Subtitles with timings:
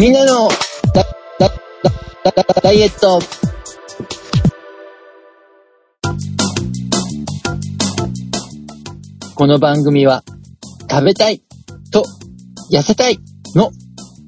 [0.00, 0.48] みんなの
[0.94, 1.04] ダ
[1.38, 1.48] ダ
[2.24, 3.20] ダダダダイエット
[9.34, 10.24] この番組は
[10.90, 11.42] 食べたい
[11.92, 12.02] と
[12.72, 13.18] 痩せたい
[13.54, 13.72] の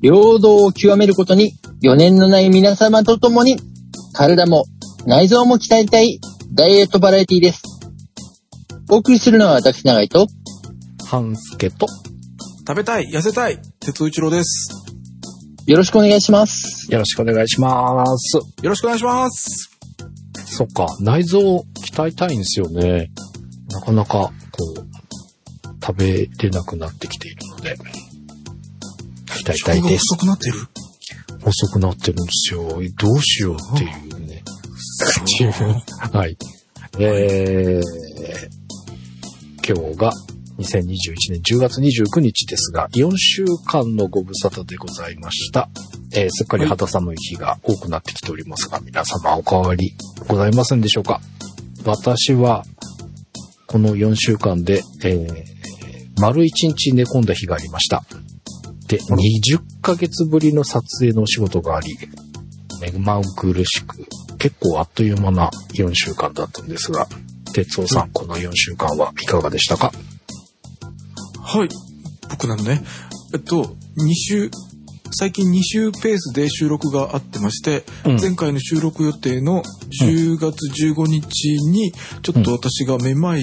[0.03, 3.57] 平等を極めることに余念のない皆様と共に
[4.13, 4.67] 体も
[5.07, 6.21] 内臓も鍛えたい
[6.53, 7.63] ダイエットバラエティです。
[8.91, 10.27] お送りするのは私長井と
[11.07, 11.87] 半助と、
[12.69, 14.82] 食べたい、痩せたい、哲夫一郎です。
[15.65, 16.93] よろしくお願いします。
[16.93, 18.37] よろしくお願いします。
[18.37, 19.71] よろしくお願いします。
[20.47, 23.13] そっか、内臓を鍛えたいんですよね。
[23.71, 24.33] なかなか、こ
[24.77, 24.87] う、
[25.85, 27.77] 食べれなくなってきているので、
[29.27, 30.15] 鍛えたいです。
[30.15, 30.59] 遅くなってる？
[31.45, 32.69] 遅くなってるんですよ。
[32.99, 34.43] どうしようっていうね。
[34.43, 35.53] っていう
[36.13, 36.37] はい。
[36.99, 37.83] えー、
[39.67, 40.13] 今日が
[40.59, 45.69] 2021年10月29日ですが、4週間のご無沙汰でございました。
[46.15, 49.93] えーすっかり肌寒い日が多くなってきておりますが、皆様お変わり
[50.29, 51.21] ございませんでしょうか？
[51.85, 52.65] 私は、
[53.67, 55.53] この4週間で、えー
[56.21, 58.05] 丸1日寝込んだ日がありました。
[58.87, 61.97] で、20ヶ月ぶりの撮影のお仕事があり、
[62.81, 64.07] 目まぐるしく、
[64.39, 67.09] 結構あっという間な4週間だったんですが、
[67.55, 69.91] 哲夫さん、この4週間はいかがでしたか？
[71.59, 71.69] はい。
[72.31, 72.83] 僕なのね。
[73.35, 73.65] えっと、
[73.99, 74.51] 2週、
[75.15, 79.63] 最近2週ペースで収録があってまして、うん前回の収録予定の
[80.03, 83.43] 10月15日に、ちょっと私がめまい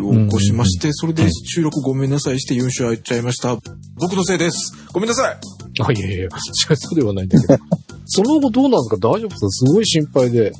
[0.00, 3.56] を起こしまして、それで収録ごめんなさいして4週空いちゃいました。
[3.96, 4.72] 僕のせいです。
[4.92, 5.36] ごめんなさい。
[5.80, 6.28] あ、いやいや、
[6.76, 7.58] そうではないんだけど。
[8.06, 9.08] その後どうなんですか？
[9.08, 9.48] 大丈夫ですか？
[9.50, 10.52] すごい心配で。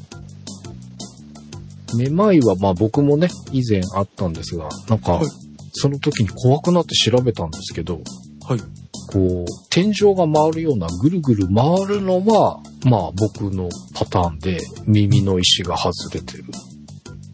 [1.96, 5.26] めまいはまあ僕もね、以前あったんですが、なんかはい、
[5.72, 8.00] その時に怖くなって調べたんですけど、
[8.46, 8.60] はい。
[9.08, 16.44] こう、天井が回るようなぐるぐる回るのは、まあ僕のパターンで耳の石が外れてる。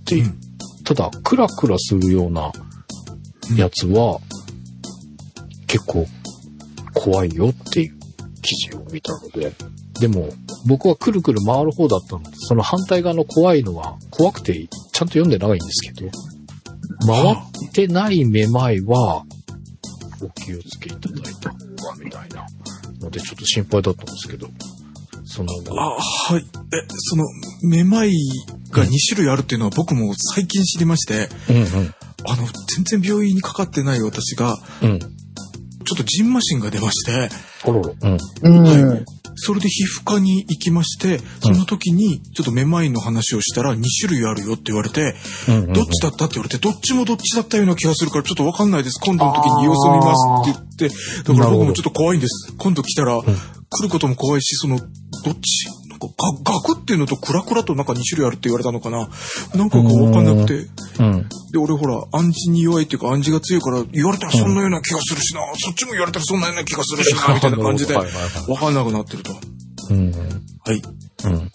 [0.00, 0.34] っていう。
[0.84, 2.52] ただ、クラクラするような
[3.56, 4.20] やつは、
[5.66, 6.06] 結構
[6.94, 7.98] 怖いよっていう
[8.42, 9.52] 記事を見たので。
[10.00, 10.28] でも、
[10.66, 16.10] 僕はくるくる回る方だったので、その反対側の怖いのは怖くてちゃんと読んでないんですけど、
[17.06, 19.24] 回ってないめまいは、
[20.20, 22.46] お気をつけいただいた方がみたいな
[23.00, 24.48] ので、ちょっと心配だったんですけど、
[25.24, 26.40] その後、あ、はい。
[26.40, 26.42] え、
[26.96, 27.24] その、
[27.62, 28.12] めまい
[28.70, 31.94] が2種類あるっていうのは僕も最近知りまして、うんうん。
[32.24, 32.48] あの、
[32.86, 34.98] 全然病院にかかってない私が、うん。
[34.98, 37.28] ちょっとジンマシンが出まして。
[38.42, 38.62] うん。
[38.62, 45.14] はいそれで皮膚科に行きまして、その時にちょっとめまいの話をしたら2種類あるよって言われて、
[45.48, 49.00] うんうんどっちだったって言われて、どっちもどっちだったような気がするからちょっとわかんないです。
[49.00, 52.54] 今度の時に様子見ますって言って、だから僕もちょっと怖いんです。
[52.56, 55.68] 今度来たら、来ることも怖いし、その、どっち
[56.06, 59.08] ガガクっていうのとクラクラとなんか2種類あるって言われたのかな
[59.54, 60.68] なんかがわかんなくて。
[61.00, 61.28] うん。
[61.52, 69.32] で、俺ほら、暗示に弱いっていうか暗示が強いから、言われたらそんなような気がするしな、そっちも言われたらそんなような気がするしな、 みたいな感じで、はいはいはいわかんなくなってると。
[69.90, 70.12] うん。
[70.64, 70.82] はい。
[71.24, 71.50] うん。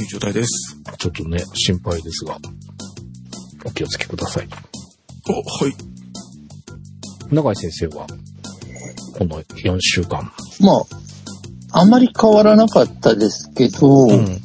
[0.00, 0.76] いう状態です。
[0.98, 2.38] ちょっとね、心配ですが、
[3.64, 4.48] お気をつけください。
[5.28, 5.74] お、はい。
[7.30, 8.06] 永井先生は、
[9.16, 10.30] この4週間。
[10.60, 11.07] まあ、
[11.72, 14.40] あんまり変わらなかったですけど、うん。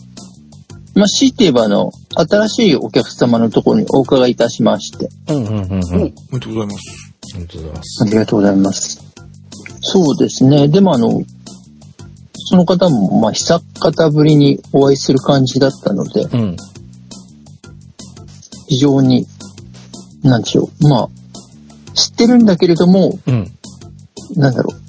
[0.96, 5.74] まあ、強いて言えば、あの、新しいお客様のところにお伺いいたしまして、うんうんうんうん。
[5.74, 7.14] お、おめでとうございます。
[7.36, 8.04] ありがとうございます。
[8.04, 9.14] ありがとうございます。
[9.82, 10.68] そうですね。
[10.68, 11.24] でも、あの、
[12.46, 16.58] その方も、まあ、久方ぶりにお会いする感じだったので、うん。
[18.68, 19.26] 非常に、
[20.24, 20.88] なんでしょう。
[20.88, 21.10] まあ、
[21.94, 23.52] 知ってるんだけれども、うん。
[24.36, 24.83] なんだろう。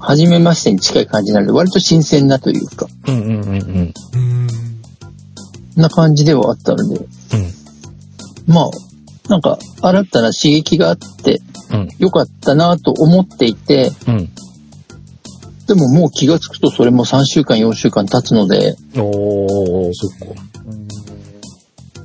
[0.00, 4.80] 初めましてに近い感じなので、割と新鮮なというか、うんうんうんうん。
[5.76, 8.52] な感じではあったので、うん。
[8.52, 8.70] まあ、
[9.28, 11.40] なんか、新たな刺激があって、
[11.70, 11.88] うん。
[11.98, 14.28] よかったなと思っていて、うん。
[15.66, 20.50] でももう気がつくとそれも3週間、4週間経つので、おー、そっか。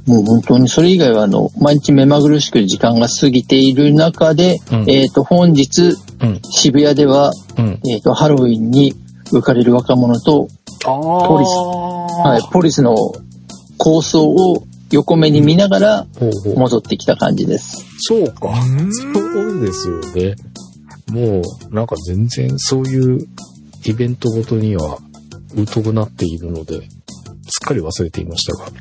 [0.06, 6.42] もう本当にそれ以外はあの、毎日目まぐるしく時間が過ぎている中で、うんえっ、と、本日、うん。
[6.44, 7.80] 渋谷では、うん。
[7.90, 8.94] えっ、と、ハロウィンに
[9.32, 10.48] 浮かれる若者と。
[10.84, 12.96] ポリスはい、ポリスの
[13.78, 16.08] 構想を横目に見ながら
[16.56, 17.84] 戻ってきた感じです。
[18.00, 18.50] そうか。
[18.50, 20.36] うんそうですよね。
[21.08, 23.28] もう、なんか全然そういう
[23.86, 25.00] イベントごとには
[25.68, 26.82] 疎くなっているので、
[27.48, 28.72] すっかり忘れていましたが。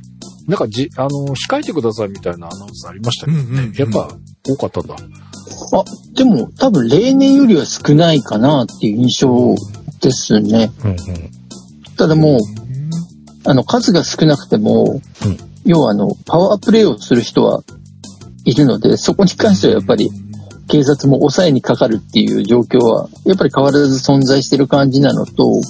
[0.46, 3.44] なんかじ、あの、控えてくださいみたいなアナウンスありましたけどね。
[3.44, 4.08] うんうんうんやっぱ
[4.46, 4.94] 多かったんだ。
[4.94, 9.54] あ、でも多分例年よりは少ないかなっていう印象
[10.00, 10.70] ですね。
[10.84, 10.96] うんうん。
[11.96, 12.40] ただもう、
[13.46, 17.62] あの、数が少なくても、うん要はあの、パワープレイをする人は
[18.44, 20.10] いるので、そこに関してはやっぱり、
[20.68, 25.60] 警察も抑えにかかるっていう状況は、やっぱり変わらず存在してる感じなのと、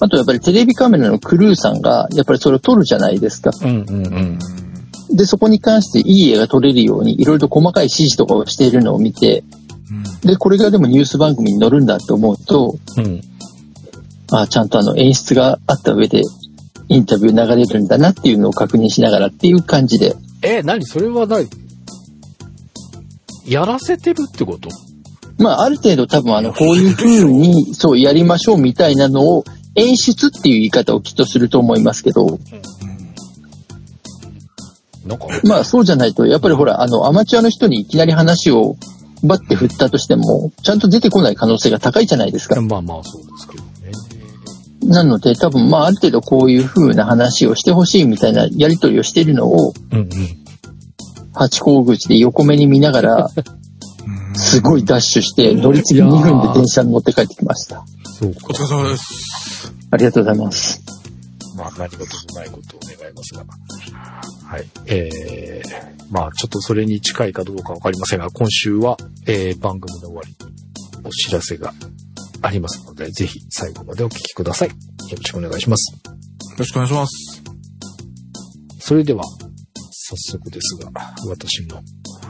[0.00, 3.50] あとやっぱりテレビカメラのクルーさんが、やっぱりそれを撮るじゃないですか。
[3.62, 5.16] うんうんうん。
[5.16, 9.44] で、そこに関していい絵が撮れるように、いろいろと細かい指示とかをしているのを見て、
[10.22, 13.20] で、これがでもニュース番組に載るんだって思うと、うん。
[14.32, 16.22] あちゃんとあの演出があった上で、
[16.88, 21.48] インタビュー流れるんだなっていうのを確認しながらっていう感じで、え、何それは何？
[23.46, 24.68] やらせてるってこと？
[25.38, 29.44] まあ、ある程度多分あの、こういう風に、そう、やりましょうみたいなのを、
[29.74, 32.38] 演出っていう言い方をきっとすると思いますけど、
[35.44, 38.76] まあ、そうじゃないと、やっぱりほら、あの、アマチュアの人にいきなり話を
[39.24, 42.60] バッて振ったとしても、ちゃんと出てこない可能性が高いじゃないですか。
[42.60, 44.92] まあまあそうですけどね。
[44.92, 50.08] なので、多分、まあ、ある程度こういう風な話をしてほしいみたいなやりとりをしているのを、うんうん。
[51.32, 53.30] 八甲口で横目に見ながら、
[54.34, 57.84] すごいダッシュして、乗り継ぎ2分で電車に乗って帰ってきました。
[58.04, 58.52] そうかお。
[58.52, 59.39] 疲れ様です。
[59.92, 60.80] ありがとうございます。
[61.56, 63.44] まあ何事もないことを願いますが。
[64.46, 64.66] はい。
[64.86, 68.96] えー、まあちょっとそれに近いかどうかわかりませんが、今週は、
[69.26, 70.36] えー、番組の終わり、
[71.04, 71.74] お知らせが
[72.42, 74.68] ありますので、ぜひ最後までお聞きください。
[74.68, 74.74] よ
[75.16, 75.92] ろしくお願いします。
[75.92, 76.12] よ
[76.56, 77.42] ろしくお願いします。
[78.80, 79.24] それでは、
[79.92, 80.90] 早速ですが、
[81.26, 81.82] 私の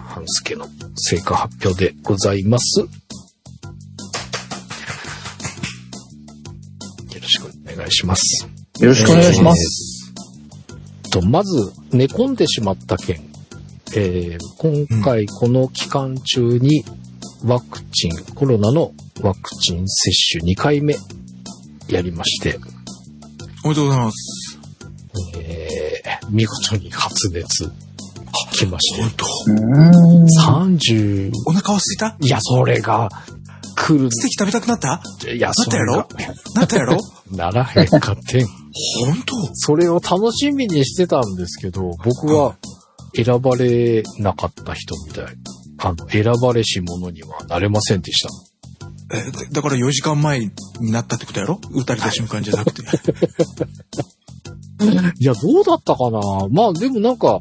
[0.09, 0.67] 半助の
[0.97, 2.87] 成果発表でございます。
[7.91, 8.49] いします。
[8.81, 10.13] よろしくお願いします。
[11.11, 13.21] と、まず、寝込んでしまった件。
[13.97, 16.85] えー今回この期間中に
[17.45, 20.95] ワクチン、コロナのワクチン接種2回目
[21.89, 22.59] やりまして、
[23.65, 24.59] おめでとうございます。
[25.39, 27.73] えー見事に発熱
[28.53, 29.27] 来まして、本当。
[29.47, 30.27] うーん。
[30.77, 32.17] 30、お腹は空いた？
[32.21, 33.09] いや、それが
[33.75, 34.09] 来る。
[34.13, 35.03] ステーキ食べたくなった？
[35.29, 36.07] いや、なったやろ？
[36.09, 36.99] それがなったやろ？
[37.31, 38.47] ならへんかってん。
[38.47, 39.55] 本当？
[39.55, 42.56] それを楽しみにしてたんですけど、僕は
[43.15, 45.27] 選ばれなかった人みたい。
[45.79, 48.29] あの、選ばれし者にはなれませんでした。
[49.17, 50.53] え、だだから4時間前に
[50.93, 51.59] なったってことやろ？
[51.73, 52.82] 打たれた瞬間じゃなくて。
[55.19, 56.21] いや、どうだったかな？
[56.50, 57.41] まあでもなんか、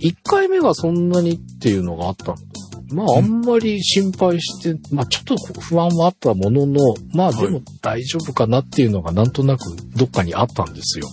[0.00, 2.42] 1回目がそんなにっていうのがあったので、
[2.90, 11.06] まああんまり心配して、まあちょっと不安はあったものの、まあでも大丈夫かなっていうのがなんとなくどっかにあったんですよ。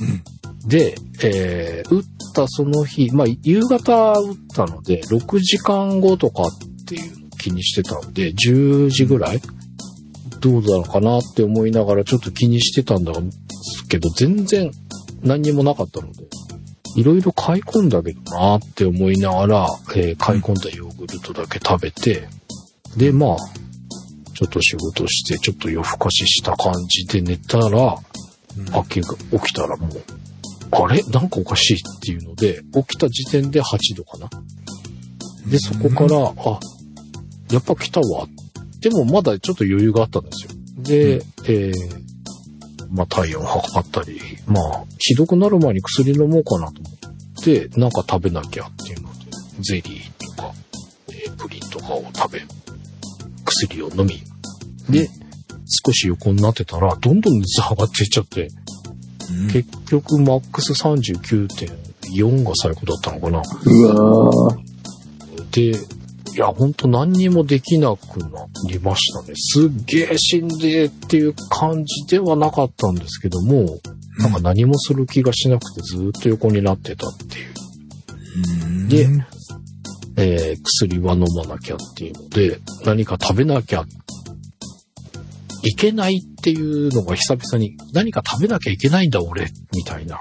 [0.00, 0.68] うん。
[0.68, 2.04] で、えー、打っ
[2.34, 6.48] たその日、まあ、夕方打ったので、6時間後とかっ
[6.86, 9.40] ていうのを気にしてたので、10時ぐらい
[10.40, 13.12] どうだろうかなって思いながらちょっと気にしてたんだ
[13.88, 14.70] けど、全然
[15.22, 16.24] 何にもなかったので、
[16.94, 22.28] いろいろ買い込んだけどなって思いながら、えー買い込んだヨーグルトだけ食べて、
[22.96, 23.36] で、まあ、
[24.34, 27.96] ちょっと仕事して、ちょっと夜更かしした感じで寝たら、
[28.72, 29.90] 明けが起きたらもう、
[30.70, 31.02] あれ？
[31.04, 34.28] なんかおかしいっていうので、起きた時点で8度かな。
[35.46, 36.60] で、そこから、あ、
[37.50, 38.26] やっぱ来たわ。
[38.80, 40.50] でもまだちょっと余裕があったんですよ。
[40.78, 41.14] で、
[41.46, 42.03] えー、
[42.90, 46.90] まあ体温測ったり、まあ、ひどくなる前に薬飲もうかなと思
[47.40, 49.18] って、なんか食べなきゃっていうので、
[49.60, 50.52] ゼリーとか、
[51.08, 52.42] えープリンとかを食べ、
[53.44, 54.22] 薬を飲み、
[54.88, 55.08] で、
[55.66, 58.48] 少し横になってたら、どんどん熱上がっていっちゃって、
[59.30, 59.46] うん。
[59.50, 63.42] 結局マックス39.4が最高だったのかな。
[63.64, 65.72] うわー。
[65.72, 65.78] で、
[66.34, 69.34] いや、ほんと何にもできなくなりましたね。
[69.36, 73.78] すっげえ死んでっていう感じではなかったんですけども、
[74.18, 77.54] なんか何もする気がしなくてずーっと横になってたっていう。
[78.66, 79.08] うんで
[80.16, 83.84] えー薬は飲まなきゃっていうので、何か食べなきゃ
[85.62, 90.20] いけないっていうのが久々に、何か食べなきゃいけないんだ俺、みたいな。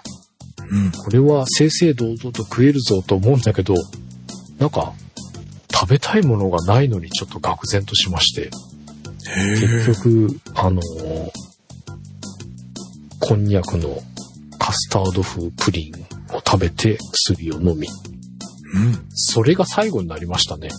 [0.69, 0.91] うん。
[0.91, 3.75] これは正々堂々と食えるぞと思うんだけど、
[4.57, 4.93] なんか、
[5.83, 8.49] 食べたいものがないのにちょっと愕然としまして、
[9.59, 10.81] 結局、あの
[13.19, 13.97] こんにゃくの
[14.57, 17.89] カスタード風プリンを食べて薬を飲み、
[18.75, 19.05] うん。
[19.09, 20.69] それが最後になりましたね。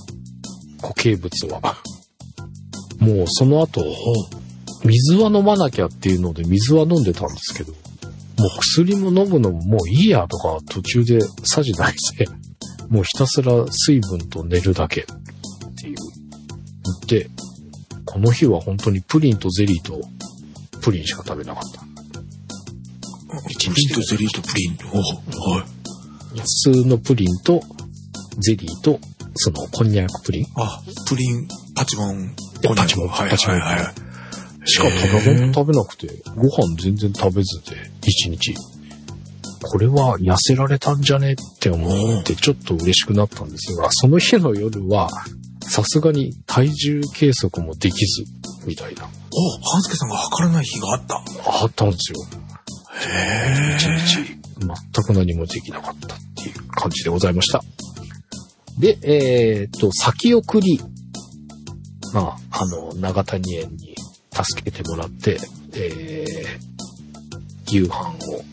[0.80, 1.60] 固形物は。
[2.98, 3.84] もうその後、
[4.86, 7.78] 水は飲まなきゃっていうので水は飲んでたんですけど、も
[8.46, 12.26] う薬も飲むのももういいやとか途中でさじないで、
[12.88, 15.04] もうひたすら水分と寝るだけっ
[15.76, 15.96] ていう。
[17.06, 17.28] で、
[18.04, 20.00] この日は本当にプリンとゼリーと
[20.80, 21.80] プリンしか食べなかった。
[21.80, 24.78] プリンとゼリーとプリン。
[24.92, 26.40] おはい。
[26.40, 27.62] 普通のプリンと
[28.38, 28.98] ゼリーと、
[29.34, 32.34] そのこんにゃくプリンあ、プリン、パチモン、
[32.76, 33.94] パチモンはいパチモンはいはい。
[34.66, 38.54] しか食べ、食べなくて、ご飯全然食べずで、一日。
[39.64, 45.08] これは痩せられたんじゃねって思って、ちょっと嬉しくなったんですが、その日の夜は、
[45.62, 48.24] さすがに体重計測もできず、
[48.66, 49.04] みたいな。
[49.04, 51.22] お、半助さんが測らない日があった。
[51.62, 52.18] あったんですよ。
[53.08, 57.62] へ一日、全く何もできなかったっていう感じでございました。
[58.78, 60.80] で、えーっと、先送り。
[62.12, 63.94] まあ、あの、長谷園に
[64.32, 65.38] 助けてもらって、
[65.72, 68.44] えー、夕飯を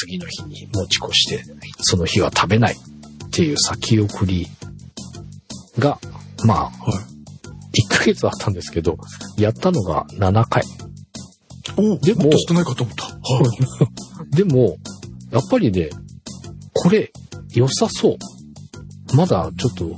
[0.00, 1.44] 次の日に持ち越して、
[1.80, 4.46] その日は食べないっていう先送り
[5.78, 5.98] が、
[6.44, 6.70] まあ、は
[7.04, 7.18] い。
[7.82, 8.96] 1ヶ月あったんですけど、
[9.36, 10.62] やったのが7回。
[11.76, 13.04] おでももっと少ないかと思った。
[13.06, 13.12] は
[14.30, 14.34] い。
[14.36, 14.76] でも、
[15.30, 15.90] やっぱりね、
[16.72, 17.12] これ、
[17.54, 18.18] 良さそ
[19.12, 19.16] う。
[19.16, 19.96] まだちょっと、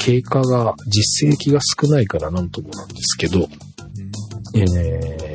[0.00, 3.48] 経過が、実績が少ないからなんともなんですけど、
[4.54, 4.64] え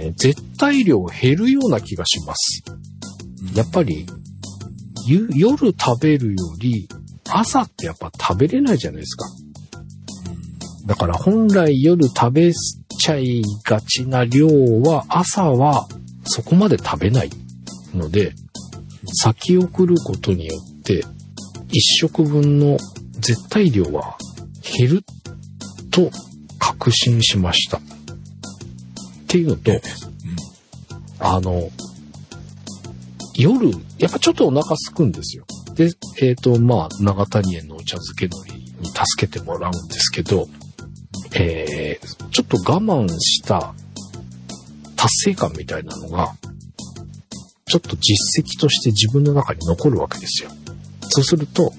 [0.10, 2.64] ー、絶対量減るような気がします。
[3.56, 4.06] やっぱり、
[5.06, 6.88] ゆ夜食べるより、
[7.30, 9.26] 朝ってやっぱ食べれないじゃないですか。
[10.86, 15.88] だから本来夜食べちゃいがちな量は、朝は
[16.26, 17.30] そこまで食べない
[17.94, 18.34] ので、
[19.22, 21.04] 先送ることによって、
[21.70, 22.78] 一食分の
[23.20, 24.18] 絶対量は
[24.78, 25.04] 減る
[25.92, 26.10] と
[26.60, 27.78] 確信しました。
[27.78, 27.82] っ
[29.28, 29.72] ていうのと、
[31.20, 31.70] あの、
[33.36, 35.46] 夜、やっぱちょっとお腹すくんですよ。
[35.76, 40.48] で、えっ、と、まあ、長谷園のお茶漬け海苔に助けてもらうんですけど、
[41.36, 43.74] えー、ちょっと我慢した
[44.96, 46.34] 達成感みたいなのが、
[47.66, 50.52] ちょっと実績として自分の中に残るわけですよ。
[51.10, 51.74] そうすると、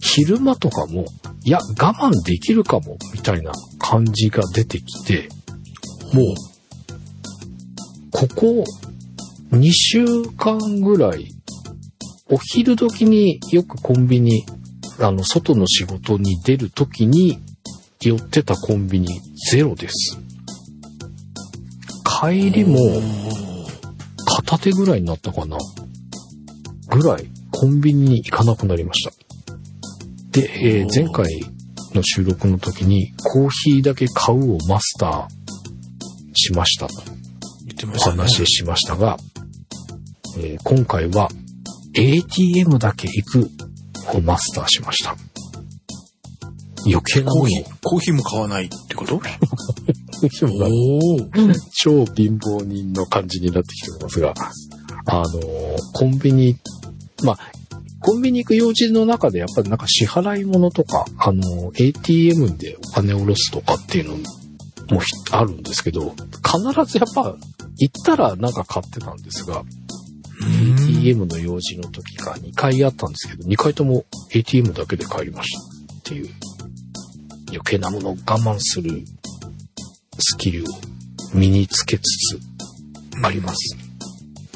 [0.00, 1.06] 昼間とかも、
[1.42, 5.28] いや、我慢できるかも、みたいな感じが出てきて、
[6.12, 6.24] もう、
[8.10, 8.64] ここ
[9.50, 10.04] 2週
[10.36, 11.28] 間ぐらい、
[12.30, 14.44] お昼時によくコンビニ、
[15.00, 17.38] あの、外の仕事に出る時に
[18.00, 19.08] 寄ってたコンビニ
[19.50, 20.18] ゼロです。
[22.20, 22.78] 帰りも
[24.26, 25.56] 片手ぐらいになったかな
[26.90, 29.12] ぐらいコンビニに行かなくなりました。
[30.32, 31.26] で、えー前回
[31.94, 35.28] の収録の時にコーヒーだけ買うをマスター
[36.34, 37.04] しましたとお
[37.66, 38.16] 言ってましたね。
[38.16, 39.16] 話ししましたが、
[40.38, 41.28] えー今回は
[41.94, 43.50] ATM だけ行く
[44.16, 45.16] をマスターしました。
[46.86, 49.20] 余計なコーヒー、コーヒーも買わないってこと？
[51.82, 54.34] 超貧乏人の感じになってきておりますが、
[55.06, 56.56] あのーコンビニ、
[57.24, 57.38] まあ、
[58.00, 64.16] コンビニ行く用事の中でやっぱりなんか支払い物とか、あのー ATM でお金を下ろすとかっていうの
[64.94, 66.14] もひあるんですけど、
[66.44, 67.34] 必ずやっぱ
[67.76, 69.62] 行ったらなんか買ってたんですが、
[70.40, 76.28] ATM の用事の時が2回あったんですけど、2回とも ATM だけで帰りましたっていう、
[77.48, 79.04] 余計なものを我慢する
[80.18, 80.66] スキルを
[81.34, 82.40] 身につけつつ
[83.22, 83.76] あります。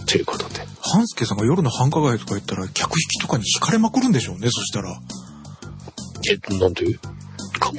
[0.06, 0.60] ということで。
[0.80, 5.00] 半助さんが夜の繁華街とか行ったら客引きとかに引かれまくるんでしょうね、そしたら。
[6.30, 6.84] え、なんで？
[7.62, 7.70] か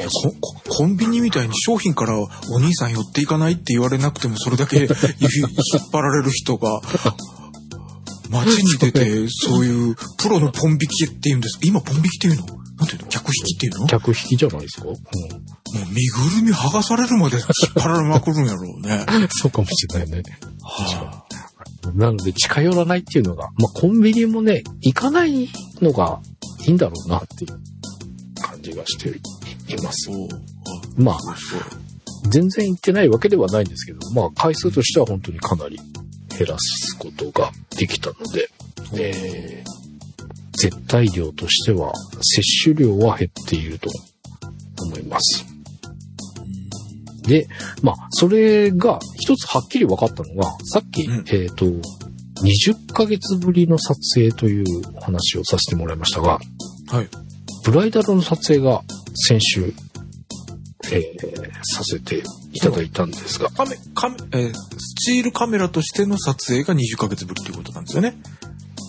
[0.70, 2.28] コンビニみたいに商品からお
[2.60, 4.90] 兄さん寄っていかないって言われなくてもそれだけ 引っ
[5.92, 6.82] 張られる人が
[8.30, 11.60] 街に出てそういうプロのポン引きって言うんです。
[11.64, 12.46] 今ポン引きっていうの？
[12.78, 13.08] なんていうの？
[13.10, 13.82] 客引きっていうの？
[13.82, 14.98] も客引きじゃないですか、うん、う
[15.90, 19.06] 身ぐるみ剥がされるまで引っ張られまくるんやろうね。
[19.30, 20.24] そうかもしれないね。
[20.62, 21.24] は
[21.96, 25.50] なので近寄らないっていうのが、まあ、コンビニもね、行かない
[25.82, 26.22] のが
[26.66, 27.60] いいんだろうなっていう
[28.42, 30.10] 感じがしています。
[30.96, 31.18] まあ、
[32.30, 35.80] 全然行ってないわけではないんですけど、まあ、回数としては本当にかなり
[36.38, 38.50] 減らすことができたので、
[38.94, 39.84] えー
[40.64, 43.90] 絶対量としては、摂取量は減っていると
[44.86, 45.46] 思います。
[47.24, 47.48] で、
[47.82, 56.40] まあ、それが一つはっきり分かったのが、さっき、うんえっ、と、20ヶ月ぶりの撮影というお話をさせてもらいましたが、
[56.88, 57.10] はい。
[57.66, 58.84] ブライダルの撮影が
[59.16, 59.74] 先週、
[60.92, 62.22] えーさせて
[62.54, 68.16] いただいたんですが、カメ、カメ、えースチールカメラとしての撮影が20ヶ月ぶりということなんですよね。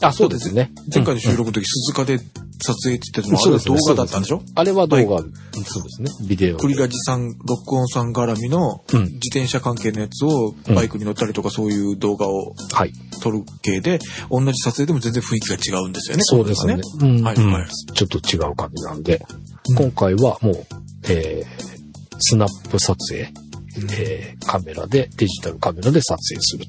[0.02, 0.70] あ、そうですね。
[0.94, 4.42] 前回の収録の時、鈴鹿で撮影って言ってたのは、あれは動画だったんでしょ？
[4.54, 5.18] あれは動画、
[5.64, 6.10] そうですね。
[6.28, 6.60] ビデオで。
[6.60, 12.92] 栗ガジさん、録音さん絡みのうん自転車関係のやつをうんバイクに乗ったりとかそういう動画をはい。
[13.22, 13.98] 撮る系で、
[14.30, 16.22] 同じ撮影でも全然雰囲気が違うんですよね。
[16.24, 16.78] そうですね。
[17.00, 19.20] うんはいうんはいちょっと違う感じなんで、
[19.68, 20.66] うん今回はもう、
[21.08, 23.32] えー、スナップ撮影、
[23.76, 26.64] えー、カメラで、デジタルカメラで撮影する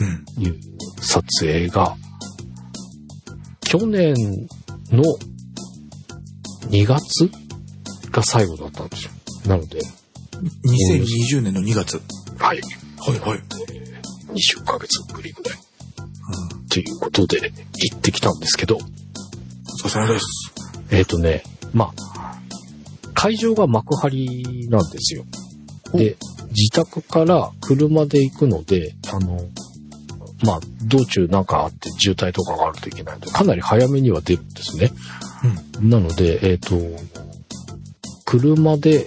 [0.00, 0.24] うん。
[0.24, 0.60] という
[1.00, 1.96] 撮影が、
[3.60, 4.14] 去年
[4.90, 5.02] の
[6.68, 7.30] 2月
[8.10, 9.10] が最後だったんですよ。
[9.46, 9.80] なので、
[10.64, 12.00] 2020年の2月。
[12.38, 12.60] はい。
[12.98, 13.40] はいはい。
[14.32, 15.58] 20ヶ月ぶりぐらい。
[16.68, 18.78] ということで、行ってきたんですけど、お
[19.88, 20.24] 疲れ様です。
[20.90, 22.38] えっ、とね、まあ、
[23.14, 25.24] 会場が幕張なんですよ。
[25.92, 26.16] で、
[26.54, 29.38] 自宅から車で行くので、あの、
[30.44, 34.90] まあ、道中なんかあって渋滞とかがあるといけないので、かなり早めには出るんですね。
[35.80, 36.76] なので、えっ、と、
[38.24, 39.06] 車で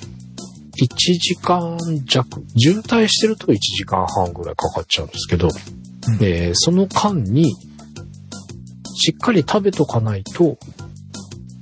[0.77, 0.87] 1
[1.19, 6.15] 時間弱、渋滞してると1時間半ぐらいかかっちゃうんですけど、うん。
[6.21, 7.53] えーその間に、
[8.97, 10.57] しっかり食べとかないと、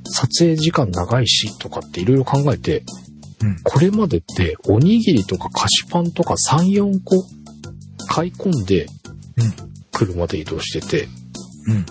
[0.06, 2.84] 撮影時間長いしとかっていろいろ考えて、
[3.44, 7.26] うんこれまでっておにぎりとか菓子パンとか3、4個
[8.08, 8.88] 買い込んで
[9.36, 9.54] うん、
[9.92, 11.08] 車で移動してて
[11.68, 11.86] うん。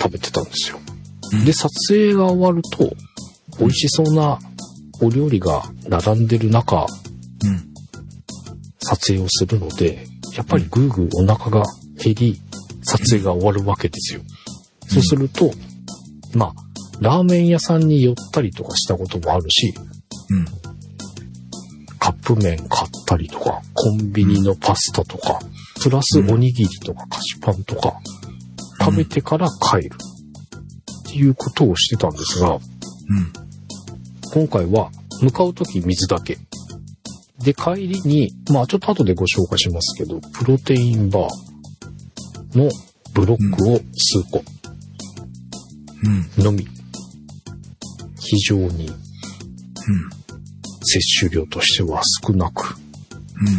[0.00, 0.78] 食べてたんですよ。
[1.32, 2.94] うんで、撮影が終わると、
[3.58, 4.38] 美味しそうな
[5.00, 6.86] お料理が並んでる中、
[7.44, 7.74] うん。
[8.80, 10.06] 撮影をするので、
[10.36, 11.64] やっぱりぐーぐーお腹が
[11.96, 12.40] 減り、
[12.82, 14.20] 撮影が終わるわけですよ。
[14.88, 15.52] そうすると、
[16.34, 16.52] まあ、
[17.00, 19.72] ラーメン屋さんに寄ったりとかしたこともあるし、
[20.28, 20.44] うん。
[22.22, 25.40] プ麺買ったりとか、コンビニのパスタとか、
[25.80, 28.00] プラスおにぎりとか菓子パンとか、
[28.80, 29.96] 食べてから帰る。
[31.08, 32.60] っていうことをしてたんですが、うん。
[34.32, 36.38] 今回は向かうとき水だけ。
[37.40, 42.70] で、帰りに、まあちょっと後でご紹介しますけど、プロテインバーの
[43.12, 44.42] ブロックを数個
[46.04, 46.44] うん。
[46.44, 46.66] のみ。
[48.20, 50.21] 非常にうん。
[50.82, 52.76] 摂取量としては少なく。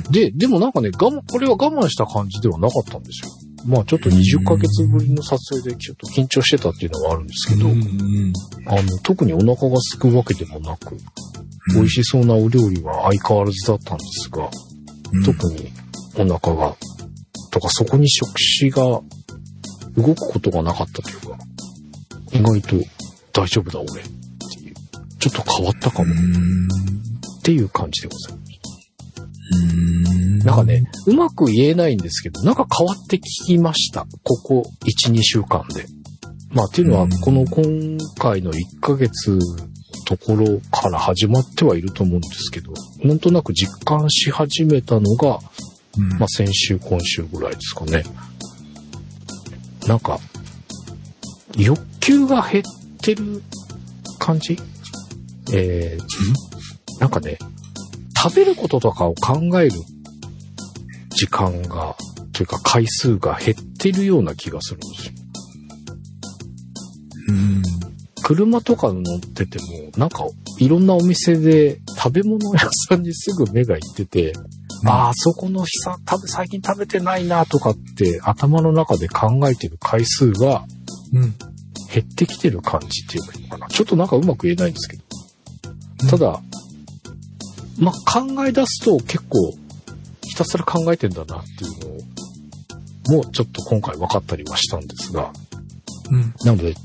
[0.06, 0.12] うん。
[0.12, 3.32] で、でもなんかね、我慢、これは我慢した感じではなかったんですよ。
[3.66, 8.34] まあちょっと20ヶ月ぶりの撮影でちょっと緊張してたっていうのはあるんですけど、うん。
[8.68, 10.98] あの、特にお腹が空くわけでもなく、
[11.74, 14.50] 美味しそうなお料理は相変わらずだったんですが、
[15.14, 15.24] うん。
[15.24, 15.72] 特に
[16.16, 16.76] お腹が、
[17.52, 19.02] とかそこに触手が
[19.96, 21.38] 動くことがなかったというか、
[22.34, 22.76] 意外と
[23.32, 24.10] 大丈夫だ俺って
[24.60, 24.74] いう、
[25.20, 26.14] ちょっと変わったかも
[27.44, 27.52] っうん。
[27.52, 28.54] ていう感じでございます。
[29.52, 30.40] うん。
[30.40, 34.06] なんかね、うまく言えないんですけど、なんか変わってきました。
[34.24, 35.86] ここ1、2週間で。
[36.52, 39.40] まあ、っていうのはうん、この今回の1ヶ月
[40.06, 45.40] ところから始まってはいると思うんですけど、なんとなく実感し始めたのが、
[45.98, 48.04] うん、まあ、先週、今週ぐらいですかね。
[49.88, 50.20] なんか、
[51.58, 52.64] 欲求が減っ
[53.02, 53.44] てる
[54.20, 54.58] 感じ？
[55.52, 56.53] えー、
[57.00, 57.38] なんかね、
[58.18, 59.72] 食べることとかを考える
[61.10, 61.96] 時間が、
[62.32, 65.14] というか回数が減ってるような気がするんですよ。
[67.30, 67.64] うん。
[68.24, 70.26] 車とか乗ってても、なんか
[70.60, 74.34] いろんなお店で食べ物屋さんにすぐ目が行ってて、
[74.86, 80.66] ああ、そこのさ、食べ、最近食べてないなとかって頭の中で考えてる回数が
[81.14, 81.34] うん。
[81.94, 83.68] 減ってきてる感じっていうのかな。
[83.68, 85.04] ちょっとなんかうまく言えないんですけど。
[86.10, 86.42] ただ、
[87.78, 89.54] まあ、考え出すと結構
[90.22, 95.32] ひたすら考えてんだなっていうのを、もうちょっと今回分かったりはしたんですが、
[96.12, 96.34] うん。
[96.44, 96.76] なので、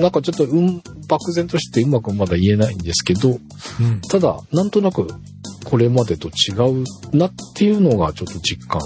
[0.00, 3.34] なんかちょっとうん、漠然としてうまくまだ言えないんですけど、う
[3.82, 4.00] ん。
[4.02, 5.08] ただ、なんとなく
[5.64, 6.84] これまでと違う
[7.16, 8.80] なっていうのがちょっと実感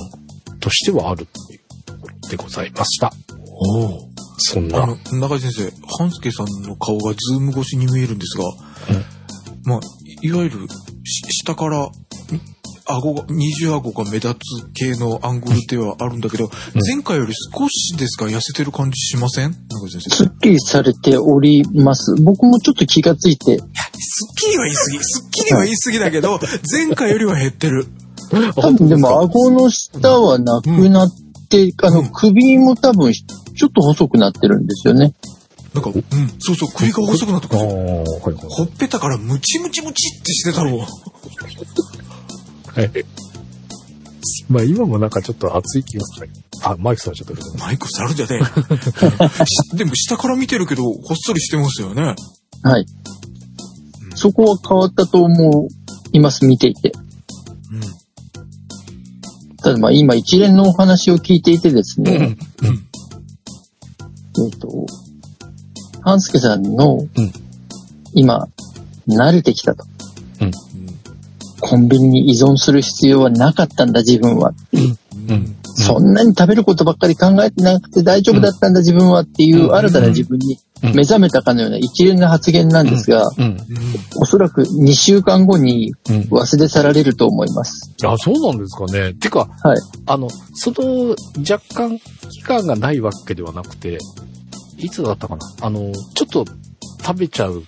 [0.60, 3.12] としてはあるっていうところでございました。
[3.46, 4.08] おお。
[4.38, 4.84] そんな。
[4.84, 8.44] あの、中井先生、半助さんの顔がズーム越しに見えるんですが、
[9.64, 9.80] まあ、
[10.22, 11.90] いいわゆる、し下から、ん？
[12.90, 16.50] 顎が、二重顎が目立つ系のアングルではあるんだけど、うん
[16.86, 19.50] 前回より少しですが痩せてる感じしません？
[19.68, 20.16] 中井先生。
[20.16, 22.14] すっきりされております。
[22.22, 23.64] 僕もちょっと気がついて、すっ
[24.36, 24.98] きりは言い過ぎ。
[25.00, 26.40] すっきりは言い過ぎだけど、
[26.72, 27.86] 前回よりは減ってる。
[28.56, 31.10] 多分でも顎の下はなくなっ
[31.48, 35.14] て、あの首も多分ちょっと細くなってるんですよね。
[35.74, 36.02] なんか、うん、
[36.38, 37.68] そうそう、首が細くなってくああ、る。
[38.48, 40.78] ほっぺたからムチムチムチってしてたろう。
[42.80, 42.90] はい。
[44.48, 46.30] まあ今もなんかちょっと熱い気がする。
[46.62, 48.44] あ、マイクさんちょっとるマイク触るじゃねえ。
[49.46, 52.14] し でも下から見てるけど、ほっそりしてますよね。
[52.62, 52.86] はい。
[54.14, 55.68] そこは変わったと思
[56.12, 56.92] います、見ていて。
[57.70, 57.80] うん。
[59.58, 62.68] ただまあ今一連のお話を聞いていてですね、え
[64.56, 64.86] っ、と、
[66.02, 67.06] 半助さんの、
[68.14, 68.48] 今、
[69.08, 69.84] 慣れてきたと。
[71.60, 74.52] コンビニに依存する必要はなかったんだ、自分は。
[74.72, 74.78] う
[75.34, 75.56] ん。
[75.64, 83.44] そんなに食べることばっかり考えてなくて大丈夫だったんだ、自分はっていう新たな自分にうん目覚めたかのような一連の発言なんですが、うん。
[83.44, 83.56] うん。
[84.20, 86.20] おそらく2週間後にうん。
[86.30, 87.92] 忘れ去られると思います。
[88.04, 89.12] あ、そうなんですかね。
[89.14, 89.78] てか、はい。
[90.06, 93.98] あの、その若干期間がないわけではなくて、
[94.78, 95.42] いつだったかな？
[95.62, 96.44] あの、ちょっと
[97.04, 97.62] 食べちゃう。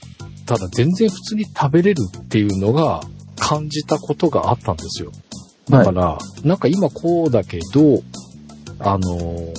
[0.47, 3.03] ただ全然普通に食べれるっていうのが
[3.37, 5.13] 感じたことがあったんですよ。
[5.69, 5.87] だはい。
[5.87, 8.03] から、なんか今こうだけど、
[8.79, 9.55] あのー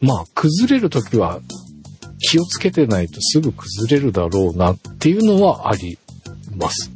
[0.00, 1.40] まあ、崩れるときは
[2.18, 5.96] 気をつけてないとすぐ崩れるだろうなっていうのはあり
[6.56, 6.90] ます。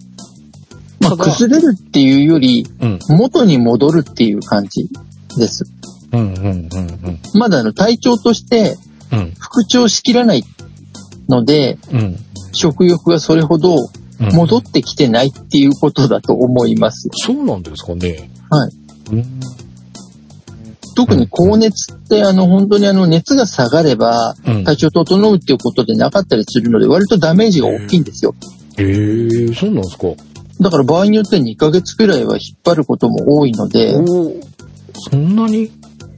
[0.98, 2.98] まあ、崩れるっていうより、うん。
[3.10, 4.88] 元に戻るっていう感じ
[5.36, 5.64] です。
[6.12, 6.68] うんうんうんうん。
[7.34, 8.76] まだあの体調として
[9.12, 10.44] うん復調しきらない
[11.28, 12.16] ので、うん。
[12.52, 17.08] 食欲がそれほどうん戻ってきてないっていうことだと思います。
[17.12, 18.30] そうなんですかね。
[18.50, 18.70] はい。
[19.12, 19.40] うん。
[20.96, 24.64] 特に高熱ってあの本当にあの熱が下がればうん。
[24.64, 28.34] 体調整うっていうことでなかったりするので割とダメージが大きいんですよ。
[28.78, 30.08] ええそうなんですか。
[30.60, 34.40] だから場合によっては2ヶ月くらいは引っ張ることも多いので、おお。
[35.10, 35.70] そんなに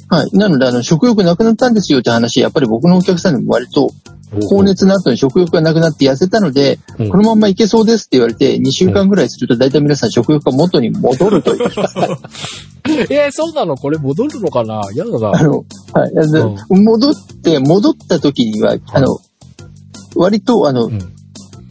[0.09, 0.31] はい。
[0.33, 3.90] なのであの食欲なくなったんですよって話、やっぱり僕のお客さんにも割と
[4.49, 11.71] 高熱の後に食欲がなくなって痩せたので、うんこのまんまいけそうですって言われて2週間ぐらいすると大体皆さん食欲が元に戻るという。
[13.11, 13.77] えー、そうなの？
[13.77, 14.81] これ戻るのかな？
[14.94, 15.31] やだな。
[15.38, 16.14] あの、はい。
[16.14, 16.21] で
[16.68, 19.18] 戻って、戻った時には、あの、
[20.16, 20.99] 割と、あの、うん。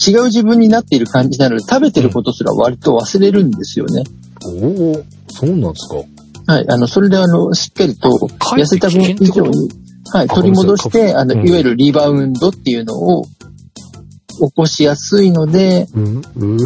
[0.06, 4.04] 違う自分になっている感じなので、食べてることすら割と忘れるんですよね。
[4.46, 4.50] お
[4.92, 5.96] お、そうなんですか。
[6.48, 6.66] はい。
[6.70, 9.70] あの、それであの、しっかりと痩せた分以上に、
[10.14, 11.48] はい、あ取り戻して、あの、うん。
[11.48, 13.30] いわゆるリバウンドっていうのを起
[14.56, 16.58] こしやすいので、うん、うん。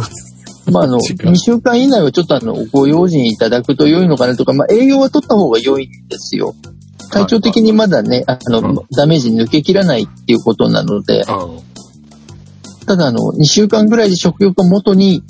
[0.72, 6.54] まあ、あの、違う2週間以内はちょっとあの、ご用心いただくと良いのかなとか、まあ、栄養は取った方が良いんですよ。
[7.10, 8.74] 体調的にまだね、あの、うん。
[8.96, 11.48] ダメージ抜けきらないっていうことなので、あ
[12.86, 15.24] ただあの、2週間ぐらいで食欲が元に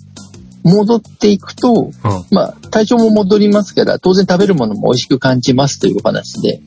[0.63, 1.93] 戻っていくと、うん。
[2.31, 6.61] まあ、体調も戻りますから、当然食べるものも美味しく感じますというお話で。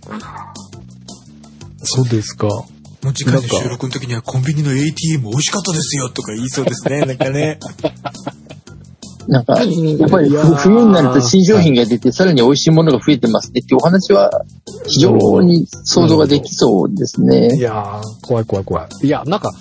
[1.83, 2.47] そうですか。
[2.47, 7.01] もう次回の収録の時にはコンビニの ATM 美味しかったですよとか言いそうですね。
[7.05, 7.59] なんかね。
[9.27, 14.29] なんか、やっぱり冬になると新商品が出て、さらに美味しいものが増えてますねっていうお話は、
[14.87, 17.57] 非常に想像ができそうですいね。
[17.59, 19.07] やー、怖い怖い怖い。
[19.07, 19.51] いや、なんか、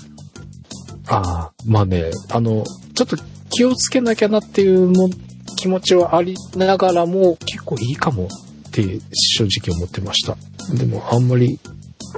[1.06, 3.16] ああ、まあね、あの、ちょっと
[3.56, 5.10] 気をつけなきゃなっていうも
[5.56, 8.28] 気持ちはありながらも、結構いいかも
[8.68, 10.36] って正直思ってました。
[10.74, 11.58] でも、あんまり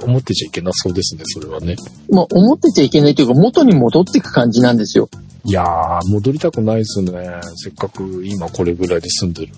[0.03, 1.75] 思ってちゃいけなそうですね、それはね。
[2.09, 5.09] まあ、思ってちゃいけないというか、元に戻っていく感じなんですよ。
[5.45, 7.11] いやー、戻りたくないですね。
[7.55, 9.57] せっかく今これぐらいで済んでるんで、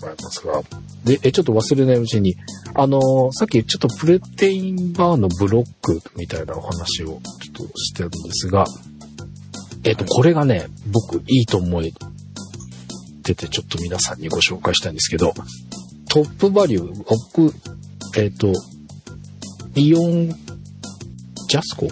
[0.00, 0.62] ございますが。
[1.04, 2.34] で、え、ちょっと忘れないうちに、
[2.74, 8.64] あのーさっきちょっとプロテインバーのブロックみたいなお話をちょっとしてるんですが、
[9.84, 11.82] えっ、と、これがね、僕いいと思っ
[13.22, 15.32] てて、ちょっと皆さんにご紹介したいんですけど、
[16.08, 17.54] トップバリュー、僕、
[18.16, 18.52] えっ、と、
[19.74, 20.28] イオン
[21.48, 21.88] ジャスコ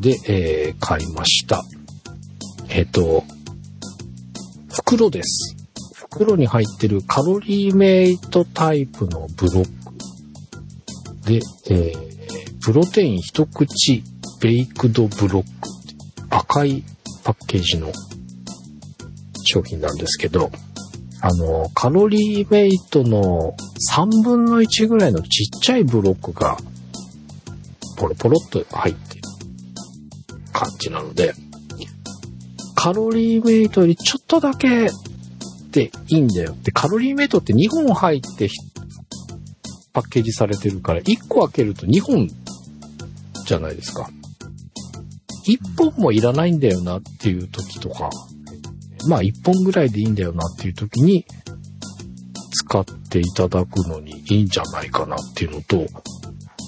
[0.00, 1.62] で、えー買いました。
[2.68, 3.24] えっ、と、
[4.72, 5.56] 袋です。
[5.94, 12.14] 袋に入ってるカロリーメイトタイプのブロックで、えー
[12.64, 14.02] プロテイン一口
[14.40, 15.48] ベイクドブロック
[16.30, 16.82] 赤い
[17.24, 17.90] パッケージの
[19.44, 20.50] 商品なんですけど、
[21.20, 23.56] あの、カロリーメイトの
[23.90, 26.58] 3分の1ぐらいのちっちゃいブロックが
[27.96, 29.22] ポロポロっと入ってる
[30.52, 31.32] 感じなので、
[32.74, 34.90] カロリーメイトよりちょっとだけ
[35.70, 36.54] でいいんだよ。
[36.62, 38.50] で、カロリーメイトって2本入って
[39.94, 42.28] パッケージされてるから、1個開けると2本
[43.46, 44.10] じゃないですか。
[45.46, 48.10] 1本もいらないんだよなっていう時とか、
[49.08, 51.26] まあ1本ぐらいでいいんだよなっていう時に
[52.50, 55.86] 使っていただくのにいいんじゃないかなっていうのと、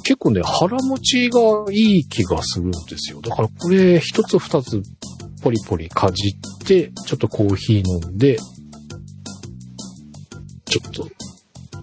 [0.05, 3.21] 結構ね、腹持ちがいい気がするんですよ。
[3.21, 4.83] だからこれ一つ二つ
[5.43, 8.39] ポリポリかじって、ちょっとコーヒー飲んで、
[10.67, 11.09] ちょっと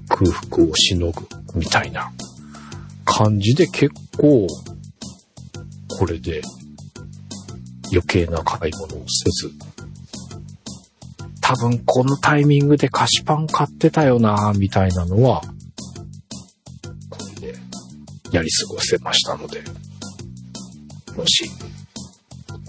[0.10, 2.12] 空腹をしのぐみたいな
[3.04, 4.48] 感じで結構、
[5.98, 6.42] これで
[7.94, 9.54] 余計な買い物をせず、
[11.40, 15.42] 多分このタイミングで菓子パン買ってたよなみたいなのは、
[17.10, 17.56] これで
[18.32, 19.62] やり過ごせましたので、
[21.16, 21.46] もし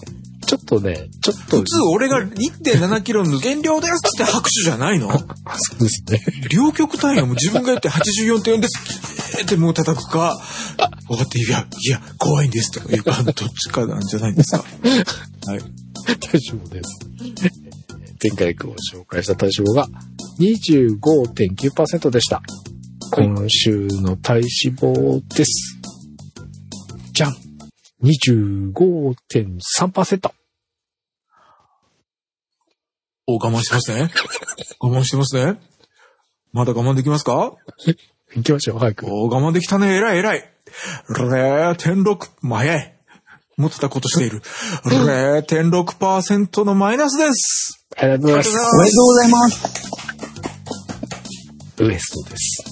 [0.45, 1.57] ちょっとね、ちょっと。
[1.57, 5.09] 普通俺が 1.7kg の減量ですって拍手じゃないの？
[5.11, 5.17] そ
[5.77, 6.21] うですね。
[6.49, 7.25] 両極端よ。
[7.25, 10.37] もう自分が言って84.4ですってもう叩くか、
[11.09, 14.63] 分かって、いや、いや、怖いんですというか、どっちかなんじゃないですか？
[15.47, 15.61] はい。
[16.05, 16.99] 体脂肪です。
[18.21, 19.87] 前回ご紹介した体脂肪が
[20.39, 22.41] 25.9%でした。
[23.11, 25.79] 今週の体脂肪です。
[27.13, 27.35] じゃん
[28.03, 30.31] !25.3%。
[33.27, 34.09] お、我慢してますね。
[34.81, 35.59] 我慢してますね。
[36.51, 37.55] まだ我慢できますか？
[38.35, 39.05] 行きましょう、早く。
[39.07, 39.95] お、我慢できたね。
[39.95, 40.49] 偉い偉い。
[41.09, 42.29] 0.6。
[42.41, 42.92] もう早い。
[43.57, 44.41] 持ってたことしている。
[44.85, 47.85] 0.6%のマイナスです。
[47.97, 48.49] ありがとうございます。
[48.57, 49.93] おめでとうございます。
[51.79, 52.63] ウエストです。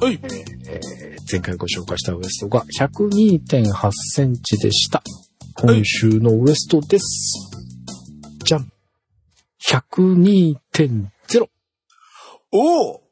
[0.00, 0.20] はい。
[0.22, 5.02] えー前回ご紹介したウエストが102.8センチでした。
[5.56, 7.50] 今週のウエストです。
[8.44, 8.72] じゃん。
[9.62, 11.48] 102.0。
[12.50, 13.07] おお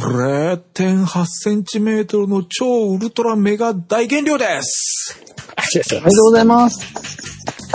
[0.00, 5.20] !0.8 センチメートルの超ウルトラメガ大減量です。
[5.56, 6.94] ありがとうおめでとうございます。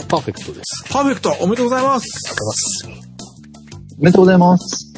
[0.08, 0.86] パーフェクトです。
[0.92, 2.08] パーフェクトおめでとうございます。
[2.28, 3.74] ありがとうございます。
[3.98, 4.94] おめでとうございます。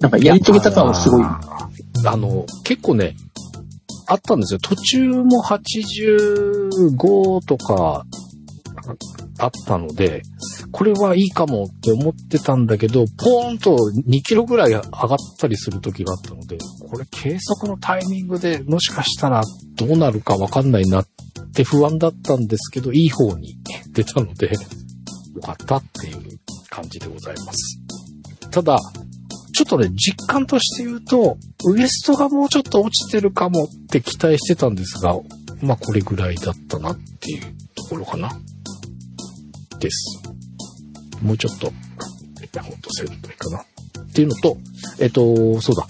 [0.00, 1.24] なんかやり遂げた感はすごい。
[1.24, 3.16] あの、結構ね、
[4.06, 4.60] あったんですよ。
[4.60, 8.06] 途中も85とか
[9.38, 10.22] あったので、
[10.72, 16.58] これはいいかもって思ってたんだけど、ポーンと2キロぐらい上がったりする時があったので、
[16.90, 19.42] これ計測のタイミングでもしかしたら
[19.76, 21.06] どうなるかわかんないなっ
[21.54, 23.56] て不安だったんですけど、いい方に
[23.92, 27.80] 出たので、よかったっていう感じでございます。
[28.50, 28.78] ただ、
[29.54, 35.16] ちょっとね、実感として言うと、ウエストがもうちょっと落ちてるかもって期待してたんですが、
[35.60, 37.42] まあこれぐらいだったなっていう
[37.74, 38.30] ところかな。
[39.78, 40.20] です。
[41.22, 41.72] もうちょっと、
[42.60, 43.60] ほんとせるといいかな。
[43.60, 44.56] っていうのと、
[44.98, 45.86] えっと、そうだ。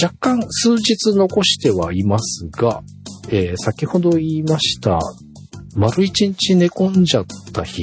[0.00, 2.82] 若干数日残してはいますが、
[3.30, 4.98] えー先ほど言いました、
[5.74, 7.82] 丸一日寝込んじゃった日、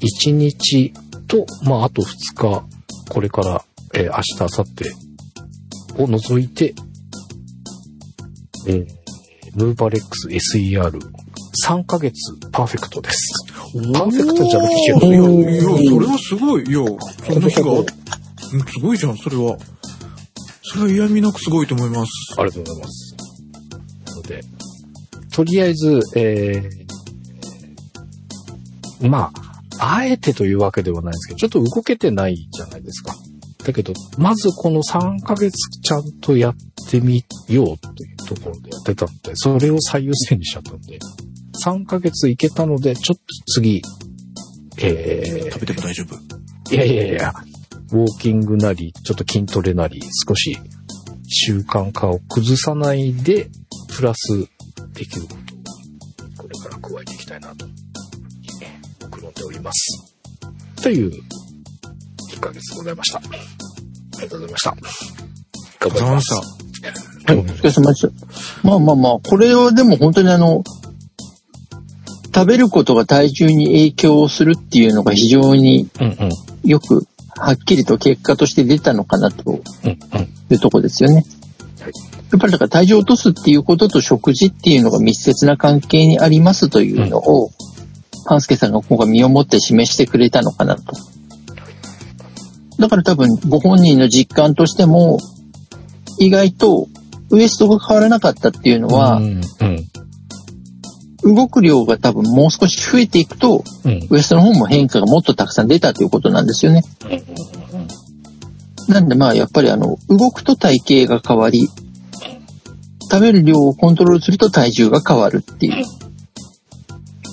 [0.00, 0.92] 一日
[1.26, 2.64] と、まあ、あと2日、
[3.10, 4.64] これから、えー明日、明後
[5.96, 6.74] 日を除いて、
[8.68, 8.86] えー
[9.56, 10.98] ムーバレックス SER
[11.62, 13.32] SER3 ヶ月パーフェクトです。
[13.92, 16.64] パーフェクトじゃなきゃいけないいや、いや、それはすごい。
[16.64, 16.78] いや、
[17.26, 17.86] そんな日が、うん
[18.66, 19.56] すごいじゃん、それは。
[20.62, 22.10] それは嫌味なくすごいと思います。
[22.36, 23.16] ありがとうございます。
[24.06, 24.40] なので、
[25.32, 29.32] とりあえず、えー、ま
[29.78, 33.14] あ、あえてというわけではないんですけど、ちょっと動けてないじゃないですか。
[33.64, 36.54] だけど、まずこの3ヶ月ちゃんとやっ
[36.90, 40.98] てみようというところでやってたんで、それを最優先にしちゃったんで、
[41.64, 43.82] 3ヶ月いけたので、ちょっと次、
[44.78, 46.16] え食べても大丈夫？
[46.70, 47.32] ー、いやいやいや、
[47.92, 50.58] ウォーキングなり、ちょっと筋トレなり、少し
[51.28, 53.48] 習慣化を崩さないで、
[53.96, 54.48] プラス
[54.94, 55.38] できることを、
[56.42, 57.66] これから加えていきたいなと、
[59.10, 60.16] 目論んでおります。
[60.82, 61.12] という、
[62.32, 63.18] 1ヶ月でございました。
[63.18, 64.76] ありがとうございました。
[65.80, 66.34] 頑張ります。
[67.26, 68.12] はい、お疲れ様でした。
[68.68, 70.62] まあまあまあ、これはでも本当にあの、
[72.34, 75.88] 食べることが体重に影響するっていうのが非常に。
[76.64, 79.62] よく、はっきりと結果として出たのかなと。
[80.50, 81.24] いうとこですよね。
[81.80, 87.50] はいやっぱりだから体重を落とすっていうことと食事っていうのが密接な関係にありますというのを、
[88.26, 90.82] 半助さんが今回身をもって示してくれたのかなと。
[92.80, 95.20] だから多分ご本人の実感としても、
[96.18, 96.88] 意外と
[97.30, 99.20] ウエストが変わらなかったっていうのは。
[101.24, 104.06] 動く量が多分もう少し増えていくと、うん。
[104.10, 106.82] ウエストの方も変化がもっとたくさん出たということなんですよね。
[108.88, 111.68] なんでまあやっぱりあの、動くと体型が変わり、
[113.10, 115.84] 食べる量をコントロールすると体重が変わるっていう。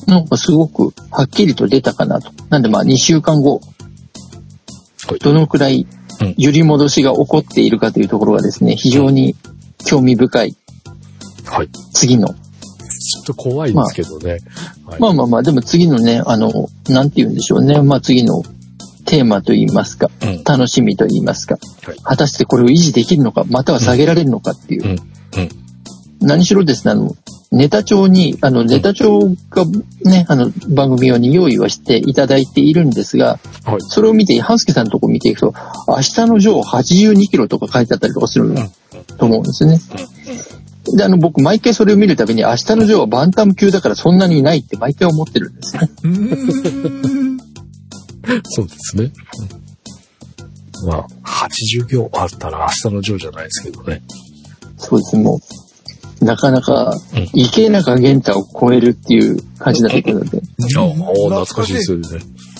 [0.07, 2.31] なんかすごくはっきりと出たかなと。
[2.49, 3.61] なんでまあ2週間後、
[5.07, 5.87] はいどのくらい
[6.21, 9.35] うん揺り戻しが起こっているかというところがですね、非常に
[9.85, 10.55] 興味深い
[11.45, 11.69] はい。
[11.93, 12.29] 次の
[13.21, 14.39] っと怖いですけどね。
[14.85, 14.99] はい。
[14.99, 17.81] まあまあまあ、でも次のね、あの、なんて言うんでしょうね。
[17.81, 18.43] まあ次の
[19.05, 24.83] テーマと言いますか、うん楽しみと言いますか、はい果たしてこれを維持できるのか、または下げられるのかっていう。
[24.83, 24.97] うんうん
[26.23, 27.15] 何しろですね、あの、
[27.51, 29.65] ネタ帳に、あの、ネタ帳が
[30.05, 33.81] ね、あの、番組用に用意はしていただいているんですが、はい。
[33.81, 35.53] それを見て、半助さんのとこ見ていくと、
[35.87, 38.55] 明日のジョー82キロとか書いてあったりとかするん
[39.17, 39.79] と思うんですね。
[40.97, 45.89] で、あの、僕、毎回それを見るたびに、明日のジョーはバンタム級だからそんなにいないって毎回思ってるんですね。
[48.43, 49.03] そうですね。
[49.03, 49.61] うん
[50.85, 51.07] まあ、
[51.45, 54.01] 80秒あったら明日のジョーじゃないですけどね。
[54.77, 55.39] そうですね、も
[56.21, 60.41] う、なかなかうん、池中玄太を超えるっていう感じだったので、
[60.77, 62.07] ああ、懐かしいですよね。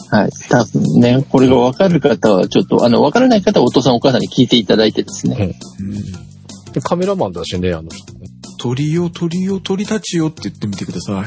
[0.10, 0.32] はい。
[0.50, 5.58] 多分ね、これがわかる方は、ちょっと、あの、わからない方はお父さんお母さんに聞いていただいてですね。
[5.80, 6.31] うん
[6.74, 8.28] でカメラマンだしね、あの人ね。
[8.60, 11.26] 鳥よ鳥よ鳥たちよって言ってみてください。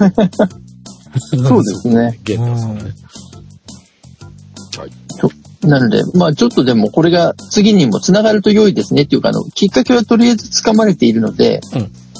[1.36, 2.18] そうですね。
[2.24, 2.82] ゲンタさんね。
[4.78, 5.66] はい。
[5.66, 11.60] なので、まあちょっとでもこれが次にもつながると良いですねっていうか、あの、きっかけはとりあえず掴まれているので、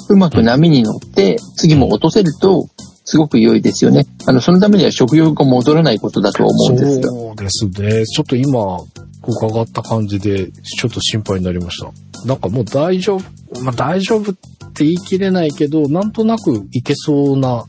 [0.09, 2.67] うまく波に乗って次も落とせると、
[3.03, 4.05] すごく良いですよね。
[4.27, 7.09] あの、そのためには食欲が戻らないことだとは思うんですが。
[7.09, 8.05] そうですね。
[8.05, 8.79] ちょっと今、
[9.27, 11.91] 伺った感じで、ちょっと心配になりました。
[12.25, 14.35] なんかもう大丈夫、まあ大丈夫っ
[14.73, 17.65] て言い切れないけど、なんとなくいけそうな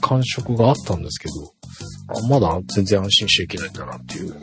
[0.00, 1.52] 感触があったんですけど、
[2.08, 4.34] あまだ全然安心しちゃいけないんだなっていう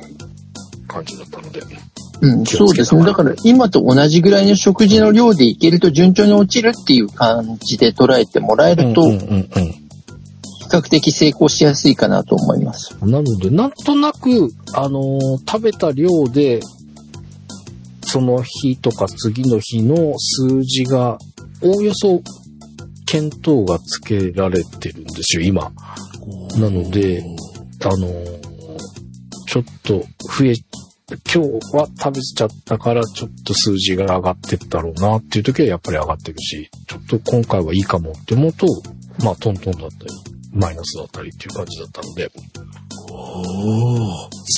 [0.87, 1.61] 感じだったので。
[2.21, 3.03] うん、そうですね。
[3.03, 9.82] だから今と同じぐらいの食事の量でいけると順調に落ちるっていう感じで捉えてもらえると、うん比うんうん
[10.73, 12.93] 較的成功しやすいかなと思います。
[13.05, 16.61] なので、なんとなく、あのー食べた量で、
[18.01, 21.17] その日とか次の日の数字が、
[21.61, 22.21] おおよそ
[23.05, 25.71] 見当がつけられてるんですよ、今。
[26.57, 27.23] なので、
[27.83, 28.43] あのー
[29.45, 30.55] ちょっと増え、
[31.31, 38.65] 今日は食べちゃったからちょっと数字が上がってったろうなっていう時はやっぱり上がってるし、ちょっと今回はいいかもって思うと、
[39.23, 40.11] まあトントンだったり、
[40.53, 42.31] マイナスだったりっていう感じだったので、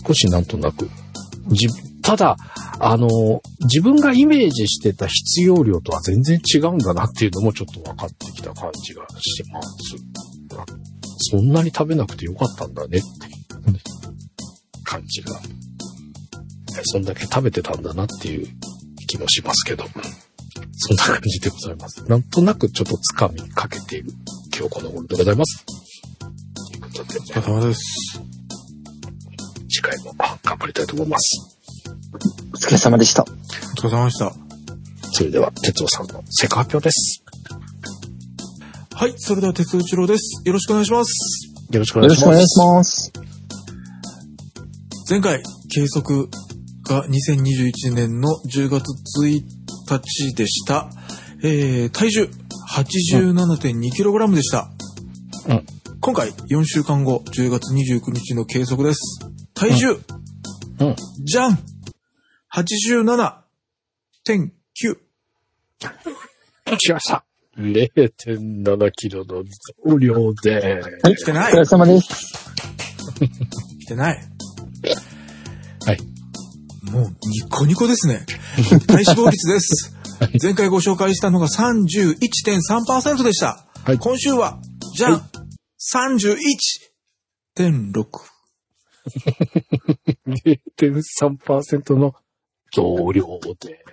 [0.08, 0.90] 少しなんとなく、
[1.48, 1.68] じ、
[2.02, 2.38] ただ、
[2.80, 9.96] あの自分がイメージしてた必要量とは全然違うんだなっていうのもちょっと分かってきた感じがします。
[11.18, 13.04] そんなに食べなくてよかったんだねっていう
[14.84, 15.40] 感じが。
[16.84, 18.48] そんだけ食べてたんだなっていう
[19.08, 19.86] 気もしますけど。
[20.78, 22.04] そんな感じでございます。
[22.10, 24.12] なんとなくちょっと掴みかけている
[24.56, 25.66] 今日この頃でございます。
[26.96, 28.22] ということで、お疲れ様です。
[29.68, 31.58] 次回も頑張りたいと思います。
[32.54, 33.24] お疲れ様でした。
[33.24, 33.26] お
[33.82, 34.34] 疲れ様でした。
[35.12, 37.22] それでは、哲夫さんの成果発表です。
[38.94, 40.42] はい、それでは鉄内郎です。
[40.46, 41.12] よろしくお願いします。
[41.70, 42.40] よろしくおよ願いします。
[42.40, 43.12] ろしくお願いします。
[45.10, 45.44] 前回、
[45.74, 46.30] 計測
[46.88, 48.86] が2021年の10月
[49.22, 49.42] 1
[49.90, 50.90] 日でした。
[51.44, 52.30] えー、体重
[52.74, 54.72] 87.2kg でした。
[55.50, 55.75] うん
[56.06, 59.28] 今回4週間後、10月29日の計測です。
[59.56, 59.98] 体重、うん。
[61.24, 61.58] じゃん
[62.54, 64.98] !87.9。
[66.78, 67.26] 来ました。
[67.58, 69.44] 0.7キロの
[69.84, 70.80] 増量で。
[71.04, 71.16] はい。
[71.16, 72.08] 来てないお疲れ様です。
[73.82, 74.22] 来てない。
[75.88, 75.98] はい。
[76.92, 78.28] もう、ニコニコですね。
[78.86, 79.98] 体脂肪率です。
[80.40, 83.66] 前回ご紹介したのが31.3%でした。
[83.84, 84.60] はい今週は、
[84.96, 85.24] じゃん、は
[85.94, 88.08] 31.6。
[90.48, 92.16] 0.3%の
[92.74, 93.84] 増量で。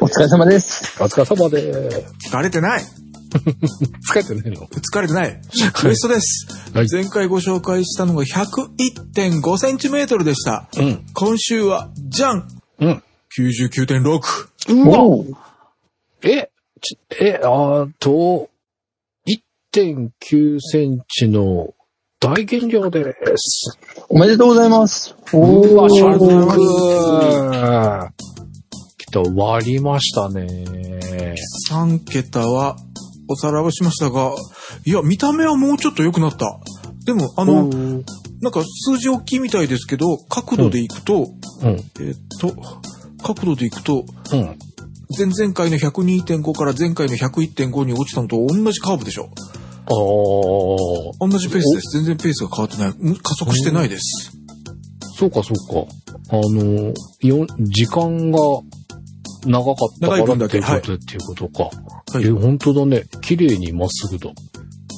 [0.00, 1.02] お疲れ様です。
[1.02, 2.82] お疲れ様で疲れてない
[4.10, 4.66] 疲れてないの？
[4.66, 5.40] 疲れてない。
[5.84, 6.46] ベストです。
[6.74, 10.68] はい前回ご紹介したのが101.5センチメートルでした。
[10.78, 11.04] うん。
[11.12, 12.48] 今週は、じゃん
[12.80, 13.02] うん。
[13.38, 14.48] !99.6。
[14.74, 14.96] うわ
[16.22, 16.50] え、
[16.80, 18.48] ちえ、あと、
[19.74, 21.72] 1.9センチの
[22.20, 23.78] 大減量です。
[24.10, 25.16] おめでとうございます。
[25.32, 28.14] うわ、シャありがとうございーク
[28.98, 31.00] きっと割りましたね。
[31.70, 32.76] 3桁は
[33.30, 34.34] おさらばしましたが、
[34.84, 36.60] いや、見た目はもうちょっと良くなった。
[37.06, 38.04] でも、あの、うん。
[38.42, 41.30] なんか数字大きいみたいですけど、角度でいくと、
[41.62, 41.70] うん。
[41.70, 42.54] えっと、
[43.24, 44.58] 角度でいくと、うん。
[45.16, 49.30] 前々回の102.5から前回の101.5に落ちたのと同じカーブでしょ。
[49.86, 51.96] ああ、同じペースです。
[51.96, 52.90] 全然ペースが変わってない。
[52.90, 54.32] うん加速してないです。
[55.16, 55.92] そうかそうか。
[56.30, 58.38] あの、よ時間が
[59.46, 61.64] 長かったからっていうことでっていうことか。
[62.12, 63.04] はいえ、本当だね。
[63.20, 64.30] 綺麗にまっすぐだ。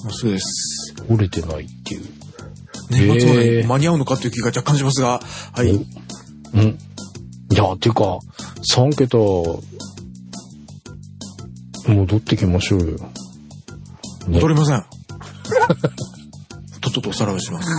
[0.04, 0.94] まっすぐです。
[1.08, 2.02] 折れてないっていう。
[2.90, 5.20] 年末まで間に合うのかという気が若干しますが、
[5.52, 5.70] はい。
[5.70, 6.78] うん。
[7.50, 8.18] いや、てか、
[8.74, 9.18] 3桁、
[11.92, 12.98] 戻ってきましょうよ。
[14.28, 14.84] ね戻りません。
[16.80, 17.70] とっととおさらばします。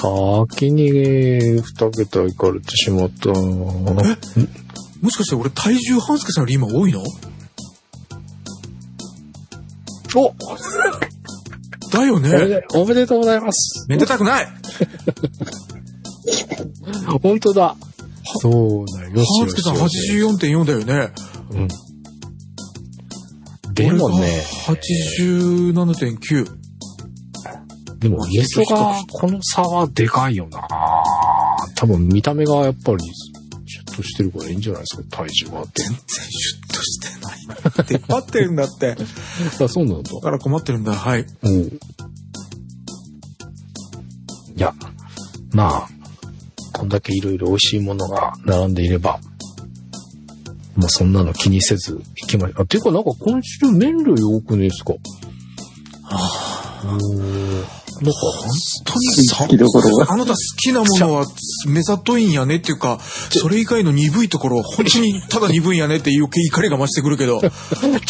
[0.00, 3.28] 先に2桁行かれてしまった。
[3.30, 7.02] もしかして俺体重半助さんより今多いの？
[10.18, 10.34] お
[11.92, 12.30] だよね。
[12.30, 13.86] でおめでとうございます。
[13.88, 14.48] めでたくない
[17.22, 17.76] 本当だ。
[18.40, 19.24] そうだよ。
[19.40, 20.12] 半助さんしよし。
[20.46, 21.12] 84.4だよね。
[21.50, 21.68] うん。
[23.76, 24.82] でもね、俺が
[25.84, 26.46] 87.9。
[27.98, 30.66] でも、イエスが、この差はでかいよな
[31.74, 32.98] 多分見た目がやっぱり、
[33.66, 35.82] シュッとしてるからいいんじゃないですか、体重があって。
[35.82, 37.86] 全然シュッとしてない。
[37.86, 38.96] 出っ張ってるんだって。
[39.62, 40.10] あ、そうなんだ。
[40.10, 40.94] だから困ってるんだ。
[40.94, 41.26] はい。
[41.42, 41.62] うん。
[41.62, 41.70] い
[44.56, 44.72] や、
[45.52, 45.88] まあ、
[46.72, 49.20] こんだけいろいろ美味しいものが並んでいれば、
[50.76, 52.62] まあそんなの気にせず行きましょう。
[52.62, 54.92] あ、ていうかなんか今週麺類多くねですか？
[54.92, 57.64] おー。
[57.98, 58.50] なんか、本
[58.84, 60.12] 当に好きどころが。
[60.12, 61.24] あなた好きなものは
[61.66, 67.50] 目ざといんやねっていうか、それ以外の鈍いところは本当にただ鈍いんやねって余計怒りが増してくるけど、 ちょっ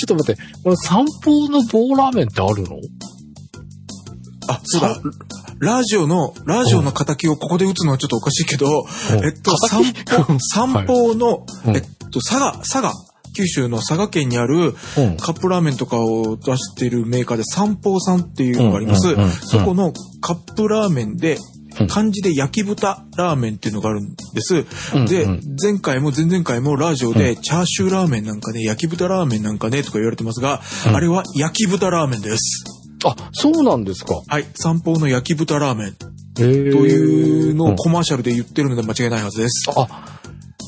[0.08, 2.78] と待って、この散歩の棒ラーメンってあるの？
[4.48, 5.00] あ、そうだ。
[5.58, 8.66] ラジオの、ラジオの仇をここで打つのはちょっとおかしいけど、
[9.12, 9.24] うん。
[9.24, 11.76] えっと、散歩、散歩の、うん。
[11.76, 12.92] えっと、佐賀、佐賀、
[13.36, 15.16] 九州の佐賀県にあるうん。
[15.18, 19.14] カップラーメンとかを出しているメーカーで三宝さんっていうのがあります。
[19.46, 21.38] そこのカップラーメンで
[21.78, 24.64] うん、漢字で焼き豚ラーメンっていうのがあるんです。
[25.08, 25.26] で
[25.62, 32.64] 前回も前々回もラジオでチャーシューラーメンなんかね、焼き豚ラーメンなんかねとか言われてますが、うんあれは焼き豚ラーメンです。
[33.04, 34.22] あ、そうなんですか。
[34.26, 35.96] はい、三宝の焼き豚ラーメン。
[36.34, 39.70] というのうんをコマーシャルで言ってるので間違いないはずです。
[39.74, 40.15] あ、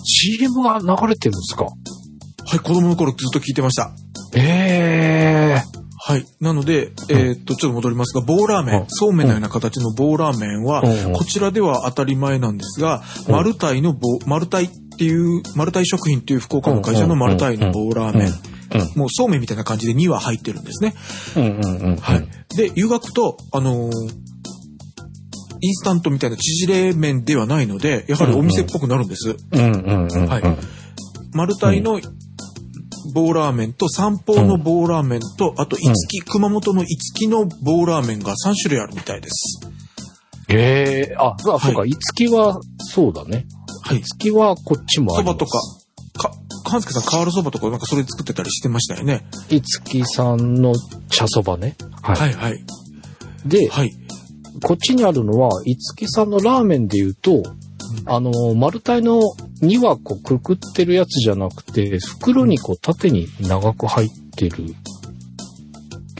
[0.08, 1.64] CM が流れてるんですか？
[1.64, 3.92] はい、子供の頃ずっと聞いてました。
[4.34, 5.62] ええ
[6.00, 6.24] はい。
[6.40, 10.82] なので、えーっと、ちょっと戻りますが、棒ラーメうんン、そうめんのような形の棒ラーメンは
[11.12, 18.32] こちらでは当たり前なんですが、うんマルタイの棒、マルタイっていう、マルタイ食品っていう福岡の会社のマルタイの棒ラーメン。
[18.96, 20.94] もうそうめんみたいな感じで2は入ってるんですね。
[21.36, 21.96] うんうんうん。
[21.96, 22.28] はい。
[22.56, 23.92] で、湯がくと、あのー
[25.60, 29.30] インスタントみたいな縮れ麺ではないので、やはりお店っぽくなるんです。
[29.30, 29.34] は
[30.38, 30.78] い
[31.34, 32.00] マルタイの
[33.12, 39.60] 棒ラーメンと三宝の棒ラーメンと、あと、いつき、熊本のいつきの棒ラーメンが3種類あるみたいです。
[40.48, 43.46] ええあ、そうか、いつきは、そうだね。
[43.82, 45.38] はいいつきはこっちもあります。
[45.38, 46.32] そばとか、か、
[46.64, 49.26] 半助さん、カールそばとかなんかそれ作ってたりしてましたよね。
[49.50, 50.74] いつきさんの
[51.10, 51.76] 茶そばね。
[52.02, 52.16] はい。
[52.16, 52.64] はいはい。
[53.46, 53.92] で、はい。
[54.62, 57.42] こっちにあるのは、いつきさんのラーメンで言うと、
[58.06, 59.20] あの、丸太の
[59.62, 64.74] 2はこうくくってるやつじゃなくて、袋にこう縦に長く入ってる、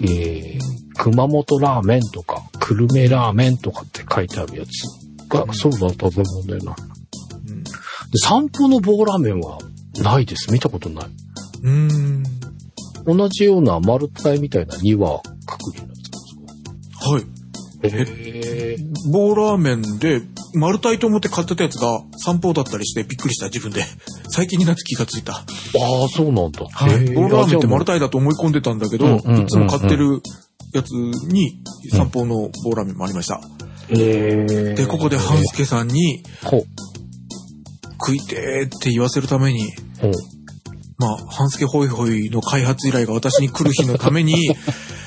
[0.02, 0.60] えー、
[0.96, 6.76] 熊本ラーメンとか、久留米ラーメンとかって書いてあるやつが、そうだったと思うんだよな。
[7.48, 9.58] うんで、散歩の棒ラーメンは
[10.02, 10.50] ないです。
[10.50, 11.04] 見たことない。
[11.62, 12.22] うーん。
[13.04, 17.24] 同じような丸太みたいな2話くくりのやつはい。
[17.24, 17.37] なんですかへー。
[19.10, 20.22] 棒ラーメンで、
[20.54, 23.84] 丸太いと思って買ってたやつが散歩だったりしてびっくりした自分で。
[24.30, 25.34] 最近になって気がついた。
[25.34, 25.44] あ
[26.04, 26.66] あ、そうなんだ。
[26.70, 27.10] はい。
[27.14, 30.20] 棒ラーメンって丸太いだと思い込んでたんだけど、いつも買ってる
[30.72, 31.60] やつに
[31.90, 33.40] 散歩の棒ラーメンもありました。
[33.88, 36.22] で、ここで半助さんに。
[38.00, 39.72] 食いてーって言わせるために。
[40.98, 44.34] まあ、半助ホイホイの開発依頼が私に来る日のために、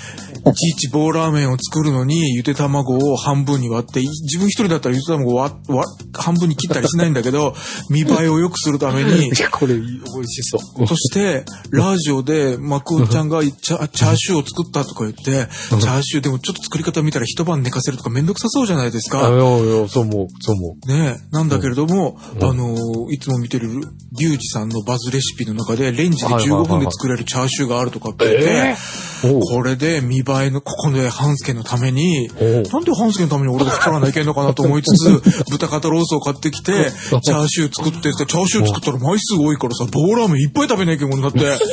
[0.45, 7.55] いちいち棒ラーメンを作るのに、ゆで卵を半分に割って、い自分一人だったらゆで卵を割割半分に切ったりしないんだけど、
[7.89, 10.87] 見栄えを良くするために、これ、美味しそう。
[10.87, 19.29] そして、ラジオで、マクオちゃんがチャチャーシューを作ったとか言って、チャーシューでもちょっと作り方見たら一晩寝かせるとかめんどくさそうじゃないですあ、か。
[19.29, 20.87] いやいや、そう思う、そう思う。
[20.87, 21.35] ねえ。
[21.35, 23.67] なんだけれども、うんあのーいつも見てる
[24.13, 28.77] リュウジさんのバズレシピの中で、レンジで15はいはいはいはい分で作れるチャーシューがあるとかって言って、
[29.21, 35.21] これで見栄えの、ここで半助のために、なんで半助のために俺が太らないけんのかなと思いつつ、
[35.51, 36.91] 豚肩ロースを買ってきて、
[37.23, 41.63] チャーシュー作ってって、チャーシュー作ったら枚数多いからさ、棒ラーメンいっぱい食べなきゃいけんことになって。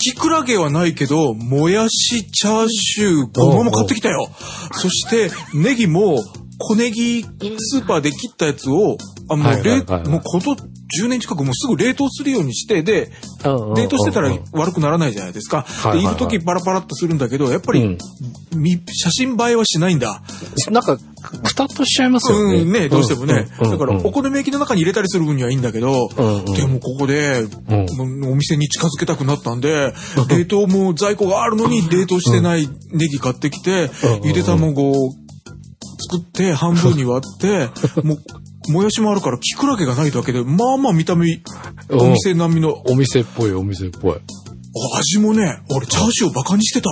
[0.00, 4.28] ききくらげはないけど、もやし、チャーシュー、ごまも買ってきたよ。
[4.72, 6.22] そして、ネギも、
[6.58, 8.96] 小ネギスーパーで切ったやつを、
[9.28, 10.56] あ、もはいうはい冷はいはいもうこと
[11.00, 13.10] 10年近くもうすぐ冷凍するようにして、で、
[13.44, 15.66] 冷凍してたら悪くならないじゃないですか。
[15.82, 17.98] で、はいる時パラパラっとするんだけど、やっぱり、
[18.92, 20.22] 写真映えはしないんだ。
[20.70, 22.60] なんか、くたっとしちゃいますよね。
[22.60, 23.48] うん、ね、どうしてもね。
[23.60, 23.70] うん。
[23.70, 26.08] だから、お好み焼きの中に入れたりする分にはいいんだけど、
[26.56, 29.92] でもここで、お店に近づけたくなったんで、
[30.28, 35.12] 冷凍も在庫があるのに冷凍してないネギ買ってきてうん、ゆで卵を
[36.10, 37.68] 作って半分に割って、
[38.02, 38.18] もう、
[38.70, 44.14] もやしもあるから、キクラゲがないだけで、まあまあ見た目、うんお店並みの、お店っぽい、お店っぽい。
[44.14, 46.90] あ味もね、俺チャーシューをバカにしてた。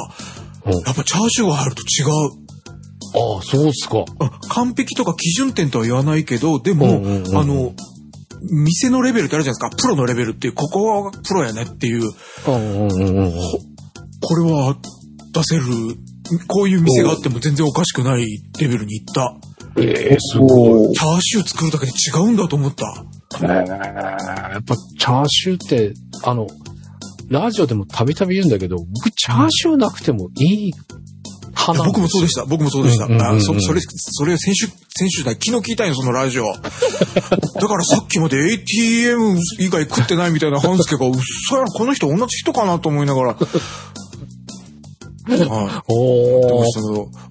[0.67, 2.47] うんやっぱチャーシューが入ると違う。
[3.15, 4.05] ああ、そうっすか。
[4.19, 7.73] あ完璧とか基準点とは言わないけど、でも、あの、
[8.51, 9.83] 店のレベルってあるじゃないですか。
[9.83, 12.11] プロのレベルっていう、ここはプロやねっていう。
[12.11, 12.17] こ
[14.35, 14.77] れは
[15.33, 15.65] 出せる、
[16.49, 18.27] こういう店があっても全然おかしくない
[18.59, 19.37] レベルに行った。
[19.79, 20.95] ええすごい。
[20.95, 23.05] チャーシュー作るだけで違うんだと思った。
[23.41, 25.93] えーやっぱチャーシューって、
[26.25, 26.47] あの、
[27.29, 30.73] ラジオでもたびたび言うんだけど、僕チャーシューなくてもいい
[31.57, 32.45] 派なん僕もそうでした。
[32.45, 33.07] 僕もそうでした。
[33.07, 34.67] うんうんうんうんあそそれ、それ先週、
[34.97, 36.47] 先週だ、昨日聞いたんよ、そのラジオ。
[36.53, 41.15] だからさっきまで ATM 以外食ってないみたいな半助が、うっ
[41.49, 43.37] そやろ、この人同じ人かなと思いながら。
[45.29, 45.93] はい。
[45.93, 46.65] お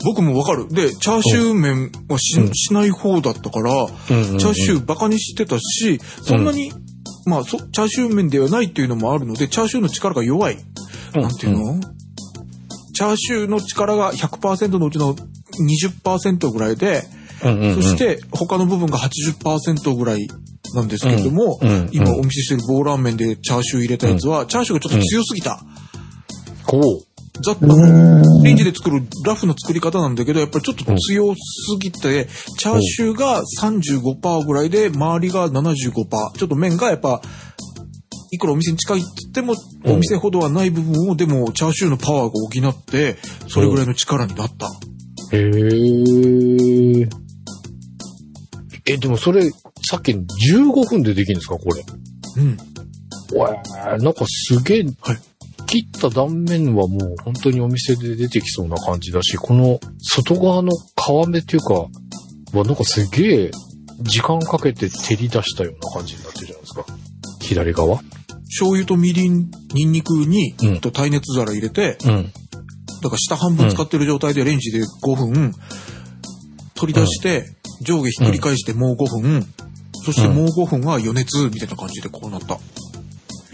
[0.04, 0.68] 僕もわかる。
[0.70, 6.74] で、チャーシュー麺はし,、うんしない方だったから、うんうんうんチャーシューバカにしてたし、そんなに、
[7.26, 10.58] まあそ、チャーシュー麺ではないっていうのもあるので、チャーシューの力が弱い。
[11.14, 11.80] なんていうの、
[12.94, 17.04] チャーシューの力が100%のうちの20%ぐらいで、
[17.44, 20.28] うんうんうんそして他の部分が80%ぐらい
[20.74, 25.62] なんですけれども、うんうん今お見せしてる棒ラーメンでチャーシュー入れたやつは、チャーシューがちょっと強すぎた。
[26.66, 27.05] こう。
[27.42, 27.68] ざっと、
[28.44, 31.40] レンジで作るラフな作り方なんだけど、やっぱりちょっと強す
[31.80, 32.28] ぎて、
[32.58, 35.92] チャーシューが35%ぐらいで、周りが75%。
[35.92, 37.22] ちょっと麺がやっぱ、
[38.32, 39.54] いくらお店に近いって言っても、
[39.86, 43.18] うんお店ほどはない部分を、でも、チャーシューのパワーが補って、
[43.48, 44.68] それぐらいの力になった。
[45.32, 47.08] へえ。
[48.88, 49.50] え、でもそれ、
[49.88, 51.84] さっきの15分でできるんですかこれ？
[52.38, 52.58] うん。
[53.40, 53.50] わ
[54.00, 55.18] なんかすげえ、はい
[55.66, 61.74] 切った断面はもう本当にお店で出てきそうな感じだし、この外側の皮目っていうか、
[62.58, 63.52] はなんかすげえ
[64.02, 66.86] 時間かけて照り出したような感じになってるじゃないですか。
[67.42, 68.00] 左側？
[68.46, 72.32] 醤油とみりん、ニンニクに、うんと耐熱皿入れて、うん。
[73.02, 75.54] だから下半分使ってる状態でレンジで5分、
[76.76, 77.46] 取り出して、
[77.82, 79.46] 上下ひっくり返してもう5分、
[80.06, 82.60] そしてもう5分は余熱みたいな感じでこうなった。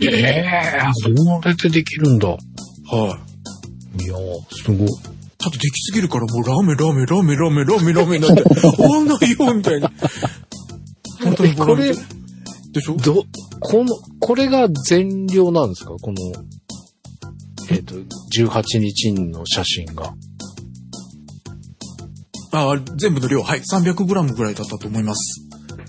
[0.02, 0.08] え
[0.45, 2.28] えー、それでできるんだ。
[2.30, 2.38] はい。
[4.04, 4.88] いやー、すごい。
[5.38, 8.43] ただできすぎるからもうラーメン、ラーメン、ラーメン、ラーメン、ラーメン、ラーメンになって、
[8.78, 9.88] 終わんないよ、みたいに。
[11.24, 12.95] 本当にこれ、でしょ？
[12.97, 13.26] ど、
[13.60, 15.91] この、これが全量なんですか？
[16.02, 16.16] この、
[17.70, 20.14] えっ、と、18日の写真が。
[22.54, 25.41] ああ、全部の量、はい、300グラムぐらいだったと思います。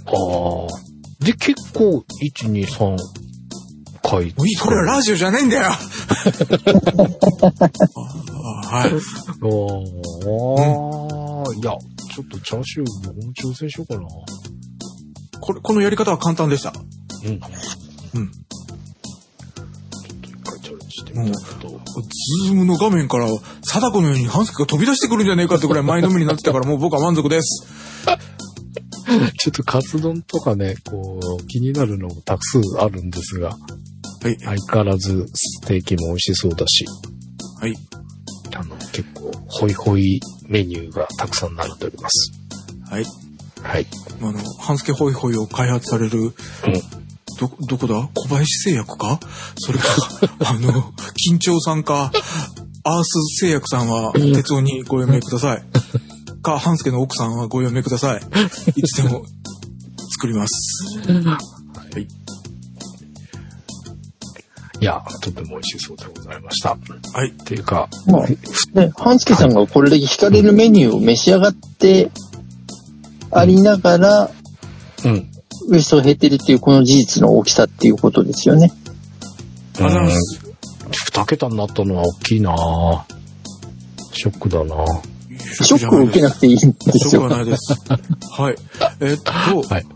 [0.07, 1.25] ああ。
[1.25, 2.97] で、結構、1、2、3
[4.03, 4.35] 回。
[4.35, 5.79] もういい、これはラジオじゃないんだよ あ
[8.67, 8.93] はい。
[9.43, 11.73] おー、いや、
[12.15, 14.07] ちょっとチャーシュー僕も挑戦しようかな。
[15.41, 16.73] これ、このやり方は簡単でした。
[17.25, 17.31] うん。
[17.31, 17.41] うん。
[17.41, 17.51] ちょっ
[20.21, 21.27] と一回チャレンジしてみたい
[21.61, 21.81] けど。
[22.47, 23.27] ズームの画面から、
[23.65, 27.67] 貞子のように半助が飛び出してくるんじゃねえかってぐらい前のめりになってたから、 もう僕は満足です。
[29.39, 33.57] ちょっとカツ丼とかね、こう、気になるのもたくさんあるんですが、
[34.23, 34.37] はい。
[34.39, 36.85] 相変わらずステーキも美味しそうだし、
[37.61, 37.75] はい。
[38.55, 42.33] あの、結構、ホイホイメニューがたくさん並んでおります。
[42.91, 43.05] はい。
[43.63, 43.87] はい。
[44.21, 46.35] あの、半助ホイホイを開発される、
[47.41, 48.09] ど、どこだ？
[48.15, 49.19] 小林製薬か？
[49.57, 49.85] それか、
[50.45, 50.93] あの、
[51.31, 52.13] 緊張さんか、
[52.85, 55.65] アース製薬さんは、鉄夫にご読みください。
[56.43, 58.21] か、半助の奥さんはご読みください。
[58.77, 59.25] いつでも、
[60.11, 60.99] 作ります。
[64.83, 64.85] い。
[64.85, 66.71] いや、とても美味しそうでございました。
[66.71, 67.31] はい。
[67.31, 72.11] っていうか、まあ、ね、半助さんがこれだけ惹かれるメニューを召し上がって
[73.31, 74.31] ありながら、
[75.05, 75.29] うん。
[75.69, 78.73] ウエストが減ってるっていうこの事実の大きさっていうことですよね。
[79.79, 80.41] うございます。
[81.07, 83.05] 二桁になったのは大きいなぁ
[84.13, 84.85] ショックだなぁ
[85.65, 87.33] ショックを受けなくていいんですよショック。
[87.33, 87.75] はないです。
[88.33, 88.57] はい。
[89.01, 89.87] えっと、はい。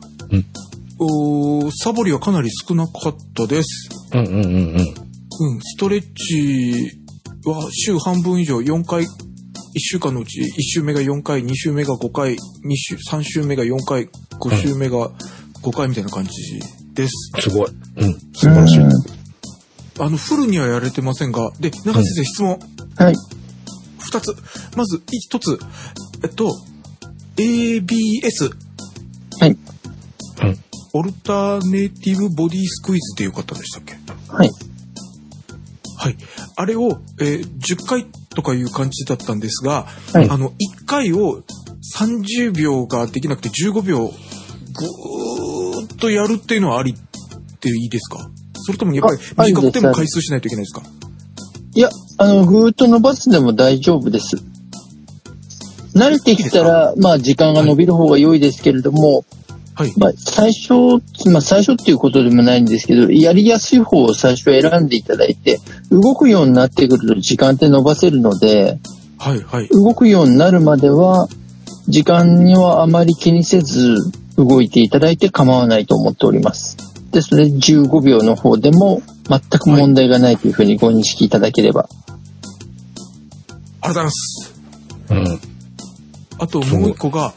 [0.98, 3.90] おーサボりはかなり少なかったです。
[4.12, 4.76] うんうんうんうん。
[4.78, 6.90] うん、ストレッチ
[7.44, 9.06] は週半分以上4回、1
[9.76, 12.38] 週間のうち1週目が4回、2週目が5回、2
[12.74, 14.08] 週、3週目が4回、
[14.40, 15.10] 5週目が
[15.62, 16.30] 5回みたいな感じ
[16.94, 17.12] です。
[17.40, 17.70] すごい。
[17.96, 18.12] うん。
[18.34, 18.80] 素晴らしい。
[18.80, 18.90] うん
[19.98, 22.58] あの、フルにはやれてませんが、で、中先生質問
[22.96, 23.14] はい。
[24.10, 24.36] 2つ。
[24.76, 25.58] まず1つ、
[26.22, 26.52] えっと、
[27.36, 28.50] ABS。
[29.40, 29.50] はい。
[30.42, 30.58] うん。
[30.96, 33.96] オルタネイティブボディスクイズでよかったんでしたっけ？
[34.28, 34.50] はい。
[35.98, 36.16] はい。
[36.56, 41.42] あれを、えー10回とかいう感じだったんですが、はいあの、1回を
[41.98, 44.12] 30秒ができなくて15秒、ぐー
[45.94, 48.28] っとやるっていうのはありっていいですか？
[48.54, 50.82] それともやっぱり短くても回数しないといけないですか？
[51.74, 51.88] いや、
[52.18, 54.36] あの、ぐーっと伸ばすでも大丈夫です。
[55.94, 59.24] 慣れてきたら、まあ、時間が伸びる方が良いですけれども、
[59.76, 59.92] はい。
[59.98, 60.72] まあ、最初、
[61.30, 65.60] まあ、最初っていうことでもないんですけど、やりやすい方を最初選んでいただいて、
[65.90, 68.78] 動くようになってくると時間って伸ばせるので、
[69.18, 69.68] はい、はい。
[69.68, 71.28] 動くようになるまでは、
[71.88, 73.96] 時間にはあまり気にせず
[74.38, 76.78] 動いていただいて構わないと思っております。
[77.12, 81.86] ですので、15秒の方でも全く問題がないというふうにご認識いただければ。
[83.82, 84.54] ありがとうございます。
[85.10, 85.40] うん。
[86.38, 87.34] あともう一個が、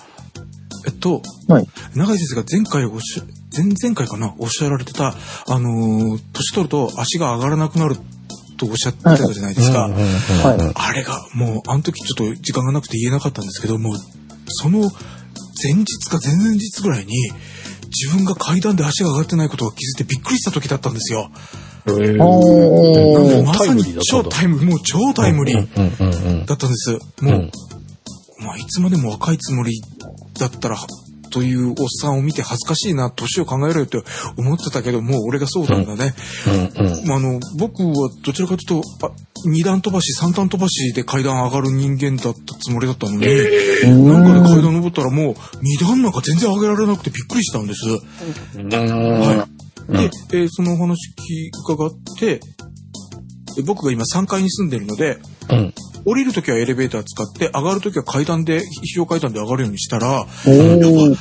[0.86, 1.66] えっと、はい。
[1.96, 3.24] 長井先生が前回おっしゃ、
[3.56, 5.16] 前々回かな、おっしゃられてた、
[5.48, 7.98] あのー年取ると足が上がらなくなる
[8.58, 9.88] とおっしゃってたじゃないですか。
[9.88, 13.98] はいあれが、もう、あの時ちょっと時間がなくて言えなかったんですけど、もう、
[14.48, 14.80] その
[15.64, 17.14] 前日か前々日ぐらいに、
[17.90, 21.32] 自分が階段で足が上がってないことを気づいてびっくりした時だったんですよ。
[23.44, 27.00] まさに超タタイムリー、もう超タイムリーだったんです。
[27.22, 27.28] うん。
[27.28, 27.52] もう、うん
[28.42, 29.82] まあ、いつまでも若いつもり
[30.40, 30.78] だったら、
[31.30, 34.02] というおっさんを見て恥ずかしいな、年を考えろよって
[34.38, 36.14] 思ってたけど、もう俺がそうなんだね。
[36.48, 37.08] うんうん。
[37.08, 39.12] まあ、あの、僕はどちらかというと、あ
[39.46, 47.86] 二段飛ばし、三段飛ばしで階段上がる人間だったつもりだったのに、なんかで階段登ったらもう二段なんか全然上げられなくてびっくりしたんです。
[47.88, 49.48] は
[49.92, 49.94] い。
[49.94, 50.10] で、
[50.40, 50.98] えーそのお話
[51.64, 52.40] 伺って、
[53.56, 55.20] で僕が今3階に住んでるので、
[55.50, 55.74] うん。
[56.06, 61.18] 降りるときはエレベーター使って、上がるときは階段で、非常階段で上がるようにしたら、おー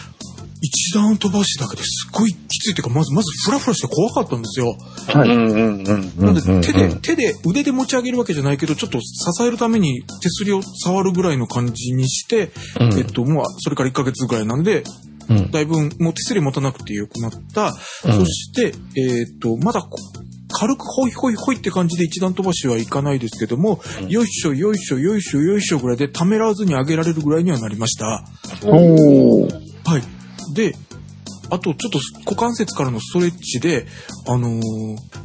[0.61, 4.77] 一段飛ばしだけですっごいきついっていうか、まず、まずフラフラして怖かったんですよ。
[5.07, 5.29] はい。
[5.29, 12.51] なんで、手で、手で、腕で持ち上げるわけじゃないけど、ちょっと支えるために手すりを触るぐらいの感じにして、
[12.81, 14.83] うんえっと、もう、それから1ヶ月ぐらいなんで、
[15.29, 15.51] うん。
[15.51, 17.75] だいぶ、もう手すり持たなくてよくなった。
[18.05, 19.97] うんそして、えっと、まだこ、
[20.51, 28.25] 軽くホイホイホイって感じで一段飛ばしはいかないですけども、うんよいしょよいしょよいしょよいしょぐらいでためらわずに上げられるぐらいにはなりました。
[28.65, 30.55] おーはい。
[30.55, 30.75] で、
[31.51, 33.87] あとちょっと股関節からのストレッチで、
[34.27, 34.61] あのー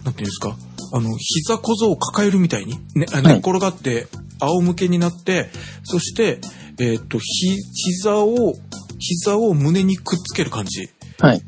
[0.04, 0.56] なんていうんですか、
[0.94, 4.08] あの、膝小僧を抱えるみたいに、ね、あ寝っ転がって、
[4.40, 5.50] 仰向けになって、
[5.84, 6.40] そして、
[6.80, 8.54] えっ、と、ひ、膝を、
[9.00, 10.90] 膝を胸にくっつける感じ。
[11.20, 11.42] はい。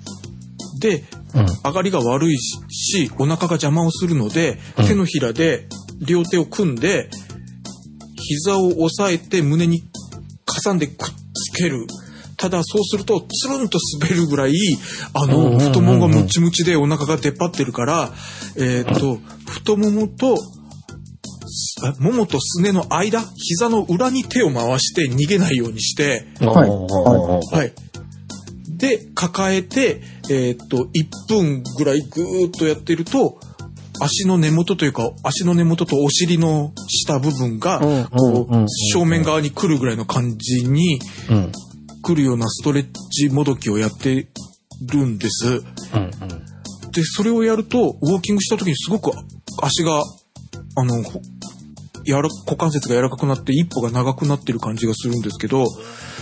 [0.79, 1.03] で、
[1.33, 1.45] うん。
[1.63, 5.67] 上がりが悪いし、しお腹が邪魔をするので、うん手のひらで
[5.99, 7.09] 両手を組んで、
[8.17, 9.83] 膝を押さえて胸に
[10.63, 10.95] 挟んでくっ
[11.33, 11.87] つける。
[12.37, 14.53] ただそうすると、つるんと滑るぐらい、
[15.13, 18.11] あの、太ももがムチムチでお腹が出っ張ってるから、
[18.57, 19.19] えーっと、
[19.49, 20.37] 太ももと、
[21.83, 27.73] あももとすねの間、膝の裏に手を回して逃げないようにして、はいはい。
[28.77, 30.89] で、抱えて、えーっと、1
[31.29, 33.39] 分ぐらいぐーっとやってると、
[34.01, 40.99] 足の根元というか、足の根元とお尻の下部分が、うんこうんうんう、正面側に来るぐらいの感じに
[41.29, 41.51] うん。
[42.01, 44.27] 来るようなストレッチもどきをやって
[44.91, 45.47] るんです。
[45.47, 45.61] うん。
[46.91, 49.11] で、それをやると、ウォーキングした時にすごく
[49.61, 50.03] 足が、
[50.75, 51.19] あの、ほ
[52.05, 55.65] 柔ら股関節が柔らかくなって一歩が長くなってる感じがするんですけど、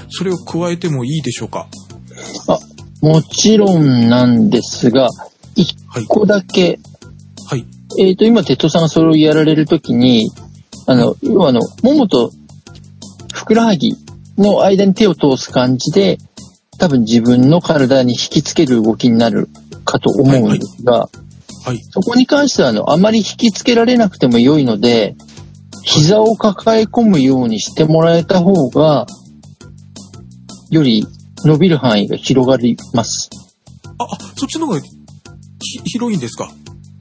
[0.09, 1.67] それを加えてもいいでしょうか？
[3.01, 5.09] もちろんなんですが、
[5.55, 6.05] 一はい。
[6.05, 6.79] 個だけ、
[7.47, 7.65] はい。
[7.99, 10.31] えっ、と、今、テッドさんがそれをやられるときに、
[10.87, 12.31] あの、要はあの、ももと
[13.33, 13.95] ふくらはぎ
[14.37, 16.17] の間に手を通す感じで、
[16.79, 19.49] 多分自分の体に引きつける動きになる
[19.85, 21.09] かと思うんですが、
[21.65, 21.79] はい。
[21.91, 25.15] そこに関しては、あの、あまり引きつけられなくても良いので、
[25.83, 29.05] 膝を抱え込むようにしてもらえた方が、
[30.69, 31.05] より
[31.43, 33.29] 伸びる範囲が広がります。
[33.97, 34.89] あ、あ、そっちの方がひ
[35.85, 36.51] 広いんですか？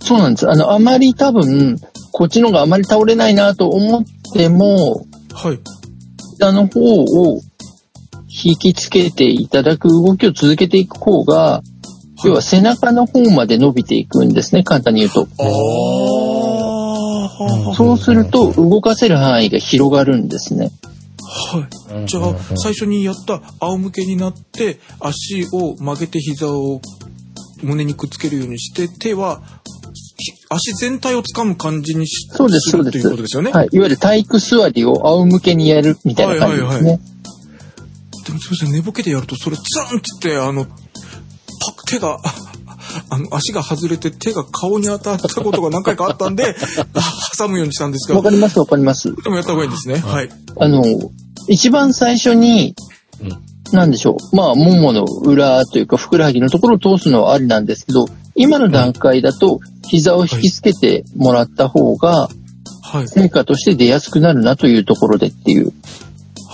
[0.01, 0.51] そうなんです。
[0.51, 1.78] あの、あまり多分、
[2.12, 5.59] こっちの方があまり倒れないなと思っても、はい。
[6.32, 7.40] 膝の方を
[8.28, 11.62] 引きつけていただく動きを続けていく方が、
[12.24, 15.28] 要は背中の方まで伸びていくんですね、簡単に言うと。
[15.38, 15.45] あ
[17.70, 20.70] あ、そうすると動かせる範囲が広がるんですね。
[21.35, 22.07] はい。
[22.07, 26.80] じゃあ、最初にやった仰向けになって、足を曲げて膝を
[27.62, 29.43] 胸にくっつけるようにして、手は、
[30.18, 32.99] ひ足全体を掴む感じにしそうです、そうです。
[32.99, 33.51] るということですよね？
[33.51, 33.68] はい。
[33.72, 36.68] いわゆる体育座りを仰向けにやるみたいな感じですね。
[36.68, 36.99] はいはいは
[38.24, 40.72] でもすみません、寝ぼけてやると、それ、ツンって、あの、パ
[41.87, 42.20] 手が、
[43.11, 46.55] ああの、足が外れて手が顔に当たったことが何回かあったんで、
[46.95, 47.01] あ
[47.36, 49.14] 挟むようにしたんですが、わかります、わかります。
[49.22, 49.97] でもやった方がいいんですね。
[49.97, 50.28] はい。
[50.59, 50.84] あの、
[51.49, 52.74] 一番最初に、
[53.20, 54.36] うんなんでしょう。
[54.36, 62.28] まあ、ももの裏というか、ふくらはぎのところを通すのはありなんですけど、今の段階だと、膝を引きつけてもらった方が、
[62.82, 63.09] はい。
[63.09, 65.72] 成果として出やすくなるなというところでっていう。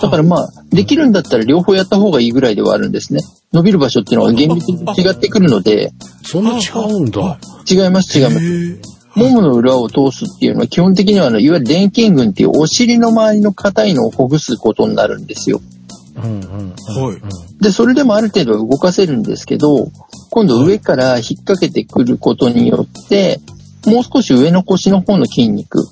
[0.01, 3.21] だからまあ、できるんだったら両方やった方がいいぐらいではあるんですね。
[3.53, 5.91] 伸びる場所っていうのは厳密に違ってくるので、
[6.23, 7.39] そんな違うんだ。
[7.69, 8.99] 違います、違います。
[9.15, 15.61] ももの裏を通すっていうのは基本的にはあの、いわゆる臀筋群っていうお尻の周りの硬いのをほぐすことになるんですよ。
[16.15, 16.73] うんうんうん。
[17.03, 19.89] はいで、それでもある程度は動かせるんですけど、
[20.29, 23.41] 今度上から引っ掛けてくることによって、
[23.85, 25.85] もう少し上の腰の方の筋肉、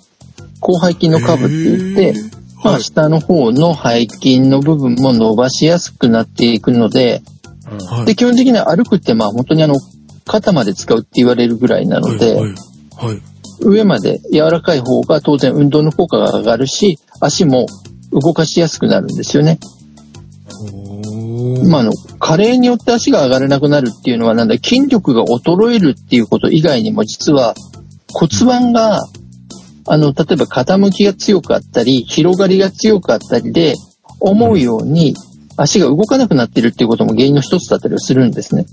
[0.61, 2.83] 広背筋の下部って言って、まあ、はい。
[2.83, 7.21] 下の方の背筋の部分も伸ばしやすくなっていくので、
[7.89, 9.75] はいで、基本的には歩くってまあ本当にあの、
[10.25, 12.43] 肩まで使うって言われるぐらいなので、はい。
[12.43, 12.53] はい。
[12.97, 13.21] はい
[13.59, 17.67] 上まで柔らかい方が当然運動の効果が上がるし、足も
[18.11, 19.59] 動かしやすくなるんですよね。
[21.67, 27.55] まあ、あの、加齢によって足が上がらなくなるっていうのはなんだ、筋力が衰えるっていうこと以外にも実は
[28.13, 28.99] 骨盤が、
[29.87, 33.75] あの、例えば傾きが強くあったり、広がりが強くあったりで、
[34.19, 35.15] 思うように
[35.57, 38.65] 足が動かなくなってるっていうことも原因の一つだったりはするんですね。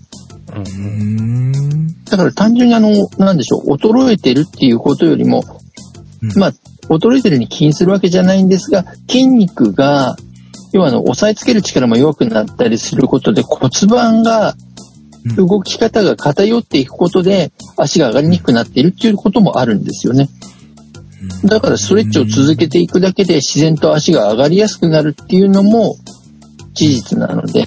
[2.10, 5.42] だから単純にあの、なんでしょう、衰えてるっていうことよりも、
[6.22, 6.52] うんまあ、
[6.88, 10.16] 衰えてるに起因するわけじゃないんですが、筋肉が、
[10.72, 14.74] 要はあの、押さえつける力も弱くなったりすることで骨盤が、うん
[15.36, 20.28] 動き方が偏っていくことで、足が上がりにくくなっているっていうこともあるんですよね。
[21.44, 25.96] だからストレッチを続けていくだけで自然と足が上がりやすくなるっていうのも
[26.72, 27.66] 事実なので、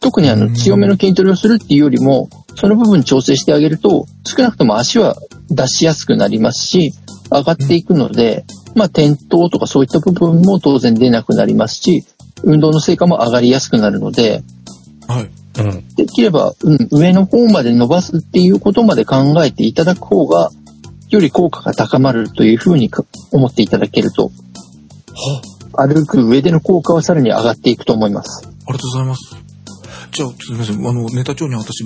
[0.00, 5.16] 特にあの強めの筋トレをするっていうよりも、その部分調整してあげると、少なくとも足は
[5.50, 6.92] 出しやすくなりますし、
[7.30, 12.04] 上がっていくので、まあ転倒とかそういった部分も当然出なくなりますし、
[12.42, 14.42] 運動の成果も上がりやすくなるので、
[15.06, 15.30] はい。
[15.58, 15.88] うん。
[15.96, 20.50] できれば、うん、上の方まで伸ばすっていうことまで考えていただく方が、
[21.10, 24.30] より効果が高まるというふうにか思っていただけると、
[25.74, 28.46] は歩く上での効果はさらに上がっていくと思います。
[28.46, 29.50] ありがとうございます。
[30.12, 30.86] じゃあ、すみません。
[30.86, 31.84] あの、ネタ帳には私、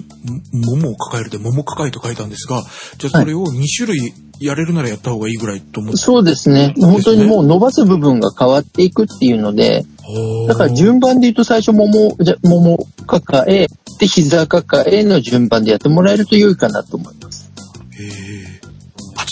[0.53, 2.62] ももを抱えるで、もも抱えと書いたんですが、
[2.97, 5.99] じゃあそれを2種類やれるならやった方がいいぐらいと思って。
[5.99, 6.75] そうですね。
[6.79, 9.85] 本当にもう伸ばす部分が変わっていくっていうので、
[10.49, 13.66] だから順番で言うと最初もも、じゃ、もも抱え、
[13.99, 17.43] で、膝抱えの順番でやってもらえると良いかなと思います。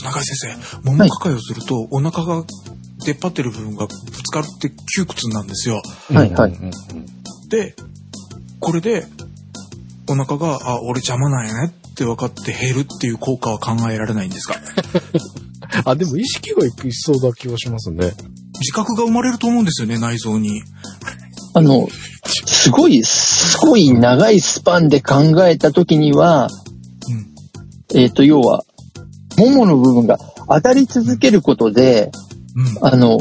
[0.03, 2.45] 中井先生、もも抱えをすると、お腹が
[3.05, 5.81] 出っ張ってる部分がぶつかって窮屈なんですよ。
[6.13, 6.53] はいはい
[7.49, 7.75] で、
[8.61, 9.07] これで、
[10.09, 14.57] お腹が、あ、俺邪魔なんやねって分かって減るっていう効果は考えられないんですか？
[15.85, 18.13] あ、でも意識がいきそうな気がしますね。
[18.61, 20.63] 自覚が生まれると思うんですよね、内臓に。
[21.55, 21.89] あの、
[22.25, 26.49] すごい、すごい長いスパンで考えたときには、
[27.93, 27.99] うん。
[28.01, 28.65] えっ、と、要は、
[29.39, 30.19] ももの部分が
[30.49, 32.11] 当たり続けることで、
[32.55, 32.87] うん。
[32.87, 33.19] あの、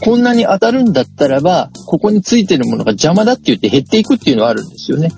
[0.00, 5.12] こんなに当たるんだったらば、ここについてるものが邪魔だって言って減っていくっていうのはあるんですよね。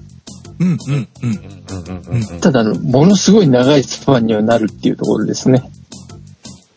[0.58, 1.08] うん、うん、うん。
[1.22, 1.38] うん
[1.72, 2.40] うんうんうん。
[2.40, 5.62] ただ、あの、ものすごい長いスパンにはなるっていうところですね。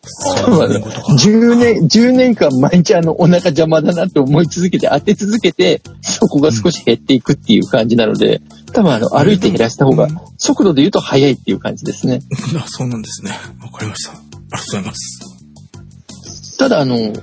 [0.06, 8.42] そうだね10年、10年間毎日あの、お腹邪魔だなって思い続けて、当て続けて、そこが少し減っていくっていう感じなので、
[8.74, 10.08] 多分あの、歩いて減らした方が、
[10.38, 12.22] 速度で言うと速いっていう感じですね。
[12.58, 13.32] あ、そうなんですね。
[13.62, 14.12] わかりました。
[14.12, 14.22] あり
[14.52, 16.58] がとうございます。
[16.58, 17.14] ただあの、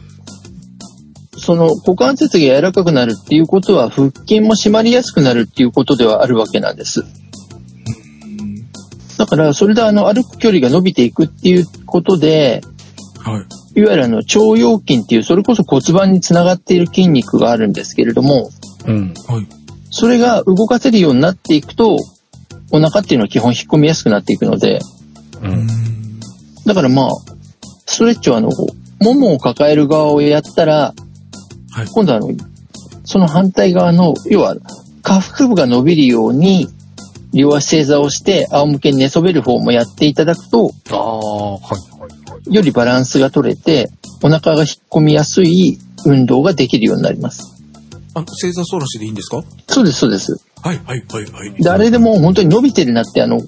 [1.36, 7.04] その股関節が柔らかくなるっていうことは、腹筋も締まりやすくなるっていうことではあるわけなんです。
[9.18, 12.62] だから、それであの、歩く距離が伸びていくっていうことで、
[13.18, 13.38] は
[13.76, 13.80] い。
[13.80, 18.50] いわゆるあの、腸腰筋っていう、それこそ骨盤につながっている筋肉があるんですけれども、
[18.86, 19.14] うん。
[19.26, 19.59] はい。
[20.00, 21.98] それが動かせるようになっていくと、
[22.72, 24.80] お腹っていうのは基本引っ込みやすくなっていくので。
[26.64, 27.10] だからまあ、
[27.84, 28.48] ストレッチはあの、
[28.98, 30.94] ももを抱える側をやったら、
[31.72, 32.30] はい今度はあの、
[33.04, 34.56] その反対側の、要は、
[35.02, 36.66] 下腹部が伸びるように、
[37.34, 42.54] 両足正座をして、仰向けに寝そべる方もやっていただくと、ああ、はいはいはい。
[42.54, 43.90] よりバランスが取れて、
[44.22, 47.59] お腹が引っ込みやすい運動ができるようになります。
[48.14, 49.42] あ、正座反らしでいいんですか？
[49.68, 50.40] そうです、そうです。
[50.62, 51.54] はい、はい、はい、はい。
[51.62, 53.40] 誰でも本当に伸びてるなって、あの、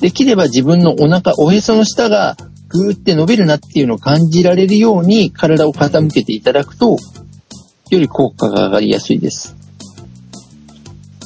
[0.00, 2.36] できれば自分のお腹、おへその下が
[2.68, 6.98] ぐーって伸びるなっていうのを感じられるように体を傾けていただくと、
[7.90, 9.56] より効果が上がりやすいです。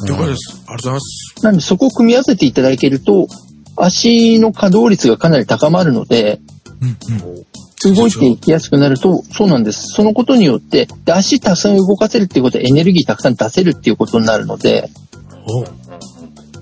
[0.07, 0.57] 了解です。
[0.57, 1.45] ありがとうございます。
[1.45, 3.29] なのでそこを組み合わせていただけると、
[3.77, 6.41] 足の可動率がかなり高まるので、
[6.81, 6.91] うん、う
[7.41, 7.47] ん。
[7.93, 9.89] 動いていきやすくなると、そうなんです。
[9.89, 14.89] そのことによって、で足たくさん動かせるっていうことはエネルギーたくさん出せるっていうことになるので、
[15.47, 15.65] お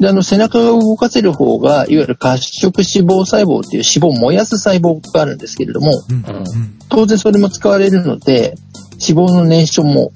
[0.02, 6.44] で、あの、背中が動かせる方が、いわゆる褐色脂肪細胞っていう脂肪を燃やす細胞があるんですけれども、うん、うん。
[6.88, 8.56] 当然それも使われるので、
[9.00, 10.10] 脂肪の燃焼も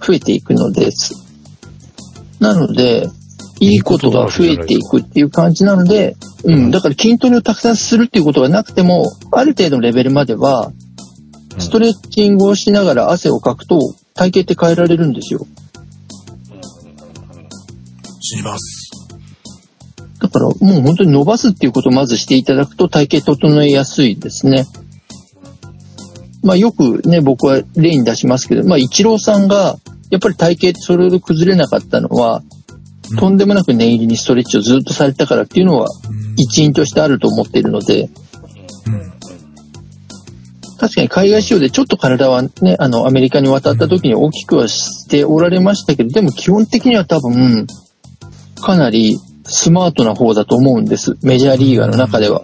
[0.00, 1.14] 増えていくのです。
[2.38, 3.08] なので、
[3.62, 10.72] いいことが増えていくっていう感じなので、うん、だから筋トレをたくさんするっていうことがなくても、ある程度のレベルまでは、
[11.58, 13.78] ストレッチングをしながら汗をかくと、
[14.14, 15.46] 体型って変えられるんですよ。
[18.20, 18.90] 死にます。
[20.18, 24.66] だからもう本当に伸ばすっていうことをまずしていただくと体型整えやすいですね。
[26.42, 29.46] まあよくね、僕は例に出しますけど、まあ一郎さん。
[29.46, 29.76] が
[30.12, 32.42] やっぱり体型ってそれほど崩れなかったのは、
[33.12, 38.08] うんとんでもなく念入りにストレッチをずっとされたからっていうのはうん一因としてあると思っているので、
[38.86, 39.12] うん。
[40.78, 47.66] 確かに海外仕様でちょっと体はね、あのアメリカに渡った時に大きくはしておられましたけど、でも基本的には多分
[48.60, 51.16] かなりスマートな方だと思うんです。
[51.22, 52.42] メジャーリーガーの中では。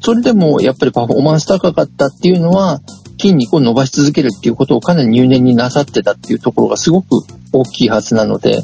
[0.00, 2.80] それでもやっぱりパフォーマンス高かったっていうのは
[3.20, 8.60] 筋肉を伸ばし続けるっていうことをかなり入念になさってたっていうところがすごく大きいはずなので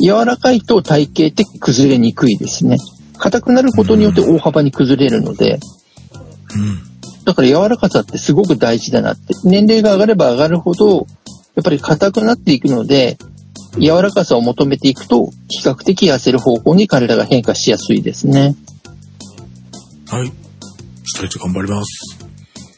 [0.00, 2.76] 柔らかいと体型って崩れにくいですね
[3.18, 5.58] 硬くなることによって大幅に崩れるので
[6.54, 7.24] うん。
[7.24, 11.06] だから柔らかさってすごく大事だなって年齢が上がれば上がるほど
[11.54, 13.18] やっぱり硬くなっていくので
[13.78, 18.54] 柔らかさを求めていくと比較的痩せる方向に体が変化しやすいですね。
[20.08, 20.32] はい。
[21.04, 22.18] ストレッチ頑張ります。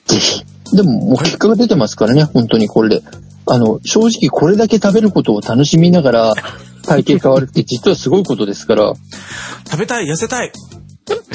[0.06, 0.44] ぜひ。
[0.74, 3.02] でも、もう結果が出てますからね、本当にこれで。
[3.50, 6.34] あの、正直これだけ食べることを楽しみながら
[6.84, 8.94] 体型変わるって実はすごいことですから、
[9.70, 10.52] 食べたい、痩せたい。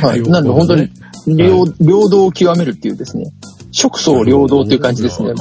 [0.02, 0.22] はい。
[0.24, 0.90] なんで本当に、
[1.26, 3.26] 平平等を極めるっていうですね、
[3.72, 5.34] 食相両道っていう感じですね。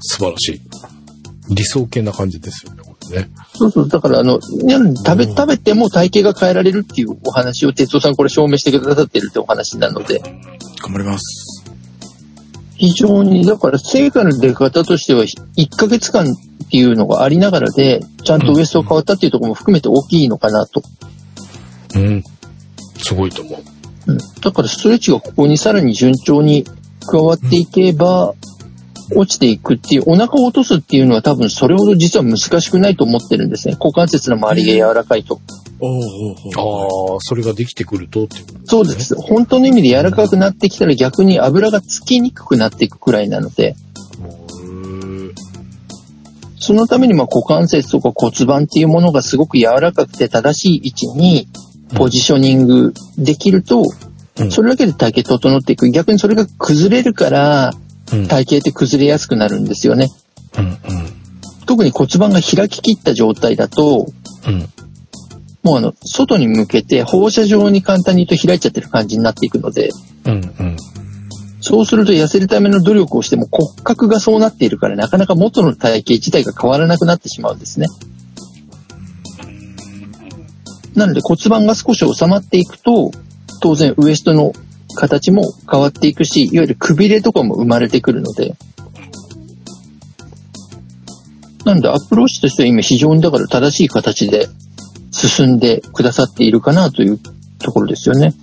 [0.00, 0.60] 素晴らしい。
[1.54, 3.30] 理想系な感じですよね、これね。
[3.54, 10.20] そうそう、だからあの、食べ、食べても体型が変えられるっていうお話を哲夫さんこれ証明してくださってるってお話なので、
[10.82, 11.45] 頑張ります。
[12.76, 20.82] 非常に、だから成果の出方としては、1ヶ月間っていうのがありながらで、ちゃんとウエストが変わったっていうところも含めて大きいのかなと。
[21.94, 22.22] うん。
[22.98, 23.60] すごいと思う。
[24.08, 26.64] うん、だからストレッチがここにさらに順調に
[27.06, 28.34] 加わっていけば、
[29.14, 33.74] 落ちていくっていう、お腹を落とすっていうのは多分それほど実は難しくないと思ってるんですね。
[33.74, 35.40] 股関節の周りが柔らかいと。
[35.78, 39.14] ああ、それができてくるとっていうことそうです。
[39.14, 43.76] 本当の意味で柔らかくなってきたら逆に油がつきにくくなっていくくらいなので、ね。
[46.58, 51.48] そのためにまあ股関節とか骨盤っていうものがすごく柔らかくて正しい位置に
[51.94, 55.90] ポジショニングできると、うんそれだけで体型整っていく。
[55.90, 57.85] 逆にそれが崩れるから、うん。
[58.06, 60.08] 体型って崩れやすくなるんですよね。
[60.58, 60.78] うん。
[61.66, 64.06] 特に骨盤が開ききった状態だと、
[64.46, 64.68] うん。
[65.62, 69.90] もうあの、外に向けて放射状に簡単に言うと開いちゃってる感じになっていくので、
[70.24, 70.32] うん。
[70.32, 70.76] うん。
[71.60, 77.88] そうすると痩せるための努力をしても骨格がそうなっているからなかなか元の体型自体が変わらなくなってしまうんですね。
[80.94, 83.10] なので骨盤が少し収まっていくと、
[83.60, 84.52] 当然ウエストの
[84.96, 88.56] 形も変わっていくし、いわゆるくびれとかも生まれてくるので、
[91.64, 94.48] なのでアプローチとしては今非常にだから正しい形で
[95.10, 97.18] 進んでくださっているかなという
[97.58, 98.34] ところですよね。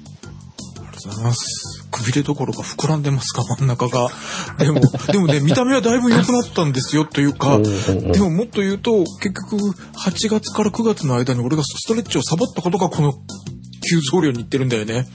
[0.78, 1.74] ありがとうございます。
[1.94, 4.10] くびれどころか膨らんでますか、真ん中が。
[4.58, 15.08] でも、でもね、見た目はだいぶ良くなったんですよ、というか、でももっと言うと、結局、8月から9月の間に俺がストレッチをサボったことがこの急増量にいってるんだよね。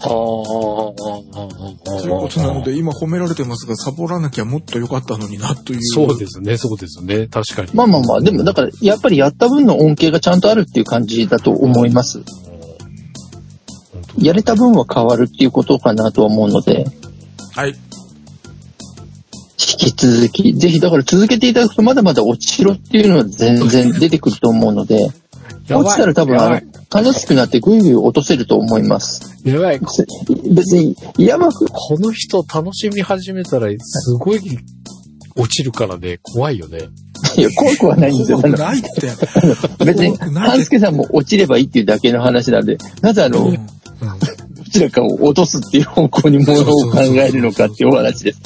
[0.00, 0.08] ああ。
[0.08, 0.12] と
[2.04, 5.78] いうことなので、今褒められてますが、サボらなきゃもっと良かったのにな、という。
[5.82, 7.26] そうですね、そうですね。
[7.26, 7.70] 確かに。
[7.72, 12.22] まあまあまあ、でもだから、やっぱりやった分の恩恵がちゃんとあるっていう感じだと思います。
[14.18, 16.86] やれた分は変わるっていうことかなとは思うので、
[17.54, 17.70] はい。
[17.70, 17.76] 引
[19.58, 25.10] き続き、ぜひだから続けていただくとまだまだ落ちろっていうのは全然出てくると思うので、
[25.74, 26.60] 落ちたら多分あの、
[26.90, 29.20] 楽しくなってぐいぐい落とせると思います。
[29.44, 29.80] やばい。
[29.80, 29.86] こ
[30.54, 34.40] 別に、やばく、この人楽しみ始めたら、すごい
[35.36, 36.78] 落ちるからね、怖いよね。
[37.36, 38.38] いや、怖くはないんですよ。
[38.38, 39.84] あ怖くのないって。
[39.84, 43.66] 別に、半助さんも落ちればいいっていうだけの話なんで、なぜあの、うん
[44.00, 44.35] ど
[44.70, 48.40] ちらかを落とすっていう方向にものを考えるのかっていうお話です。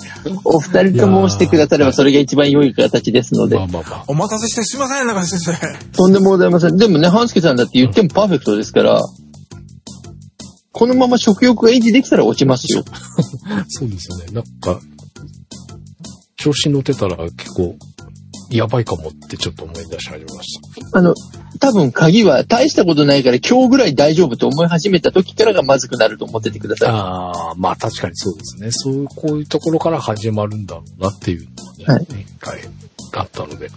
[0.44, 4.04] お二人ともしてくださればそれが一番良い形ですのでまあ、まあまあ。
[4.06, 5.96] お待たせしてすいません、中西先生。
[5.96, 6.76] とんでもございません。
[6.76, 9.00] でもね、半助さんだって言ってもパーフェクトですから、
[10.72, 12.84] このまま食欲が維持できたら落ちますよ。
[13.68, 14.26] そうですよね。
[14.32, 14.80] なんか、
[16.36, 17.76] 調子に乗ってたら結構、
[18.50, 20.58] やばいかもってちょっと思い出し始めまし
[20.92, 21.14] あの、
[21.58, 26.86] 多分鍵は大したことないから今日ぐらい大丈夫と思い始めた時からがまずくなると思っててくだた。
[26.86, 28.70] さああ、まあ確かにそうですね。
[28.70, 31.48] そういう、こういうところから始まるんだろうなっていう
[31.78, 32.60] のがね、一回
[33.12, 33.66] あったので。
[33.66, 33.70] い。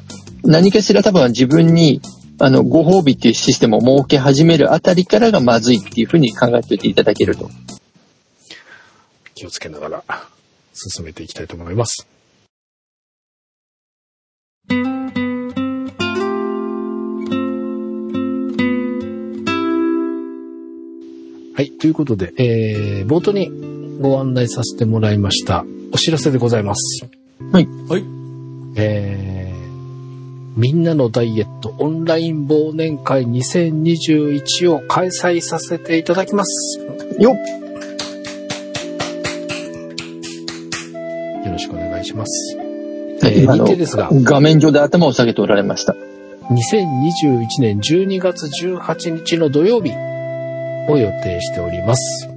[0.44, 2.02] 何かしら多分自分に、
[2.40, 7.50] あの、ご褒美っていうシステムを設け始めるあたりからがまずいっていうふうに考えておいていただけると。
[9.34, 10.04] 気をつけながら
[10.74, 12.08] 進めていきたいと思います。
[21.56, 21.70] はい。
[21.70, 23.52] ということで、えー、冒頭に
[24.02, 27.06] ご案内させてもらいましたお知らせでございます。
[27.52, 27.68] はい。
[27.88, 28.04] はい。
[28.76, 36.80] えー、みんなのダイエットオンライン忘年会2021を開催させていただきます。
[37.20, 37.36] よっ
[41.46, 42.58] よろしくお願いします。
[42.58, 45.96] はいえー日程ですが、画面上で頭を下げておられました。
[46.50, 49.92] 2021年12月18日の土曜日
[50.90, 52.30] を予定しております。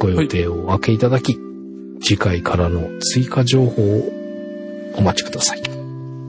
[0.00, 1.36] ご予定をお分けいただき、
[2.00, 4.02] 次回からの追加情報を
[4.96, 5.62] お待ちください。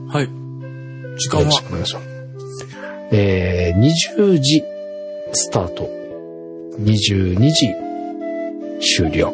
[0.08, 0.28] はい。
[1.18, 2.06] 時間よろしはくお願いします。
[3.10, 4.62] えー、20時
[5.32, 5.88] スタート、
[6.80, 7.74] 22時
[8.80, 9.32] 終了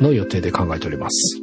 [0.00, 1.40] の予定で考えております。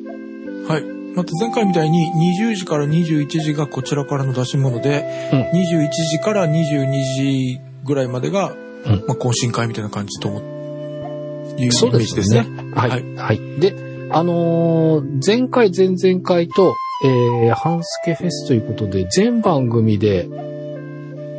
[0.68, 0.84] はい。
[1.16, 12.46] また前回みたいに20時から21時がこちらからの出し物で、うん21時から22時ぐらいまでが、うんまあ、懇親会みたいな感じと思いうイメージですね。
[12.76, 13.16] はい。
[13.16, 13.60] はい。
[13.60, 13.74] で、
[14.12, 20.30] あのー前回、前々回と、えー、ハンスケフェスということで、全番組で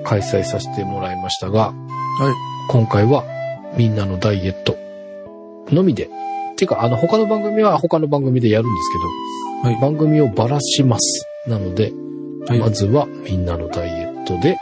[0.05, 1.72] 開催させてもらいましたが、はい。
[2.70, 3.24] 今回は
[3.76, 4.76] みんなのダイエット
[5.74, 9.05] のみで、っていうか、あの、他の番組は他の番組でやるんですけど、
[9.70, 11.26] はい番組をばらします。
[11.49, 11.92] なので、
[12.46, 14.57] はいまずはみんなのダイエットで、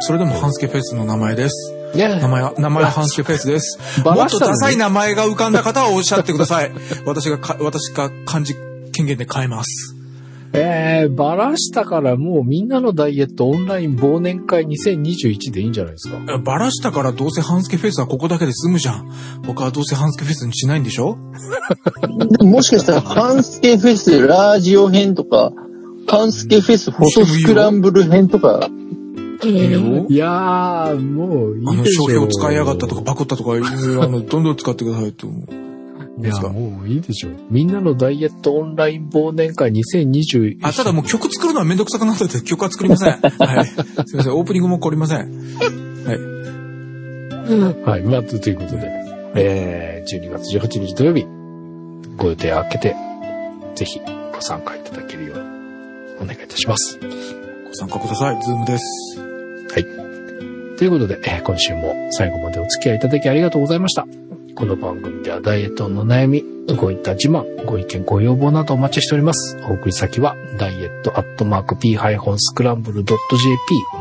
[0.00, 1.74] それでもハンスケフェスの名前です。
[1.94, 3.78] ね名前は、名前はハンスケフェスです。
[4.04, 6.72] ばもっとダサい名前が浮かんだ方はおっしゃってください。
[7.06, 8.54] 私がか、私が漢字
[8.92, 9.96] 権限で変えます。
[10.52, 16.16] えー、ばらしたからもうみんなのダイエットオンライン忘年会2021でいいんじゃないですか？
[16.44, 19.08] バラしたからどうせハンスケフェスはここだけで済むじゃん。
[19.46, 21.18] 他はどうせハンスケフェスにしないんでしょ？
[22.30, 25.52] で ももしかしたら、ハンスケフェスラージオ編とか、
[26.08, 28.68] ハンスケフェスフォトスクランブル編とか、
[29.42, 35.70] いいよいやー、もういあの、いでしょ商標使いやがったとかパクったとかあの、どんどん使ってくださいと思う。
[36.22, 37.32] いや、もういいでしょう。
[37.50, 40.58] みんなのダイエットオンライン忘年会2021。
[40.62, 43.12] あ、ただもう曲作るのはめんどくさくなったので曲は作りません。
[43.18, 43.66] はい。
[43.66, 45.18] すいません、オープニングも凝りません。
[45.18, 46.40] はい。
[47.84, 48.90] はい、まあ、ということで、
[49.34, 51.26] えー、12月18日土曜日、
[52.16, 52.94] ご予定を空けて、
[53.74, 54.00] ぜひ
[54.34, 55.42] ご参加いただけるように
[56.20, 56.98] お願いいたします。
[57.66, 58.42] ご参加ください。
[58.42, 59.29] ズームです。
[59.72, 59.84] はい。
[60.76, 64.06] ということで、今週も最後までお付き合いいただきありがとうございました。
[64.54, 66.44] この番組ではダイエットの悩み、
[66.76, 69.56] ごいった自慢、ご意見、ご要望などお待ちしております。
[69.68, 73.16] お送り先は、ダイエットアットマーク p-scramble.jp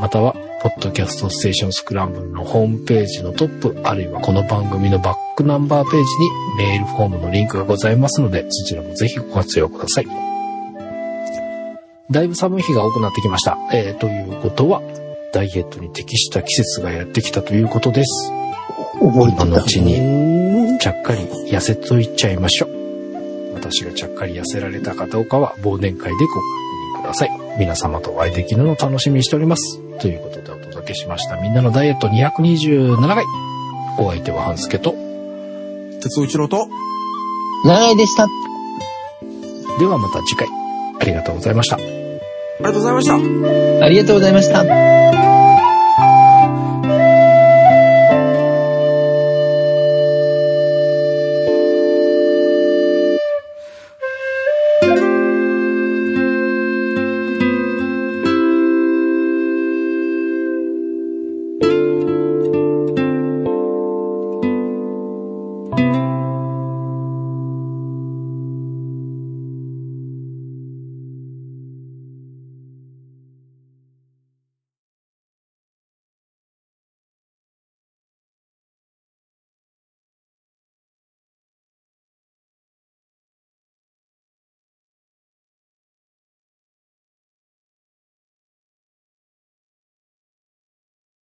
[0.01, 6.09] または、ポッドキャストステーションスクランブルのホームページのトップ、あるいはこの番組のバックナンバーページに
[6.57, 10.07] メールフォームのリンクがございますので、そちらもぜひご活用ください。
[12.11, 13.57] だいぶ寒い日が多くなってきました。
[13.71, 14.81] えー、ということは、
[15.33, 18.31] ダイエットに適した季節がやってきたということです。
[18.99, 20.79] 覚え今のうちにに。
[20.79, 23.53] ちゃっかり痩せといっちゃいましょう。
[23.53, 26.39] 私がちゃっかり痩せられたかどうかは忘年会でご確
[26.97, 27.31] 認ください。
[27.59, 29.79] 皆様とお会いできるのを楽しみにしております。
[29.99, 31.35] ということでお届けしました。
[31.41, 33.25] みんなのダイエット227回。
[33.97, 34.95] お相手は半助と。
[36.01, 36.67] 鉄尾一郎と、
[37.65, 38.27] 長いでした。
[39.79, 40.47] ではまた次回。
[41.01, 41.88] ありがとうございました。
[42.59, 43.85] ありがとうございました。
[43.85, 45.28] ありがとうございました。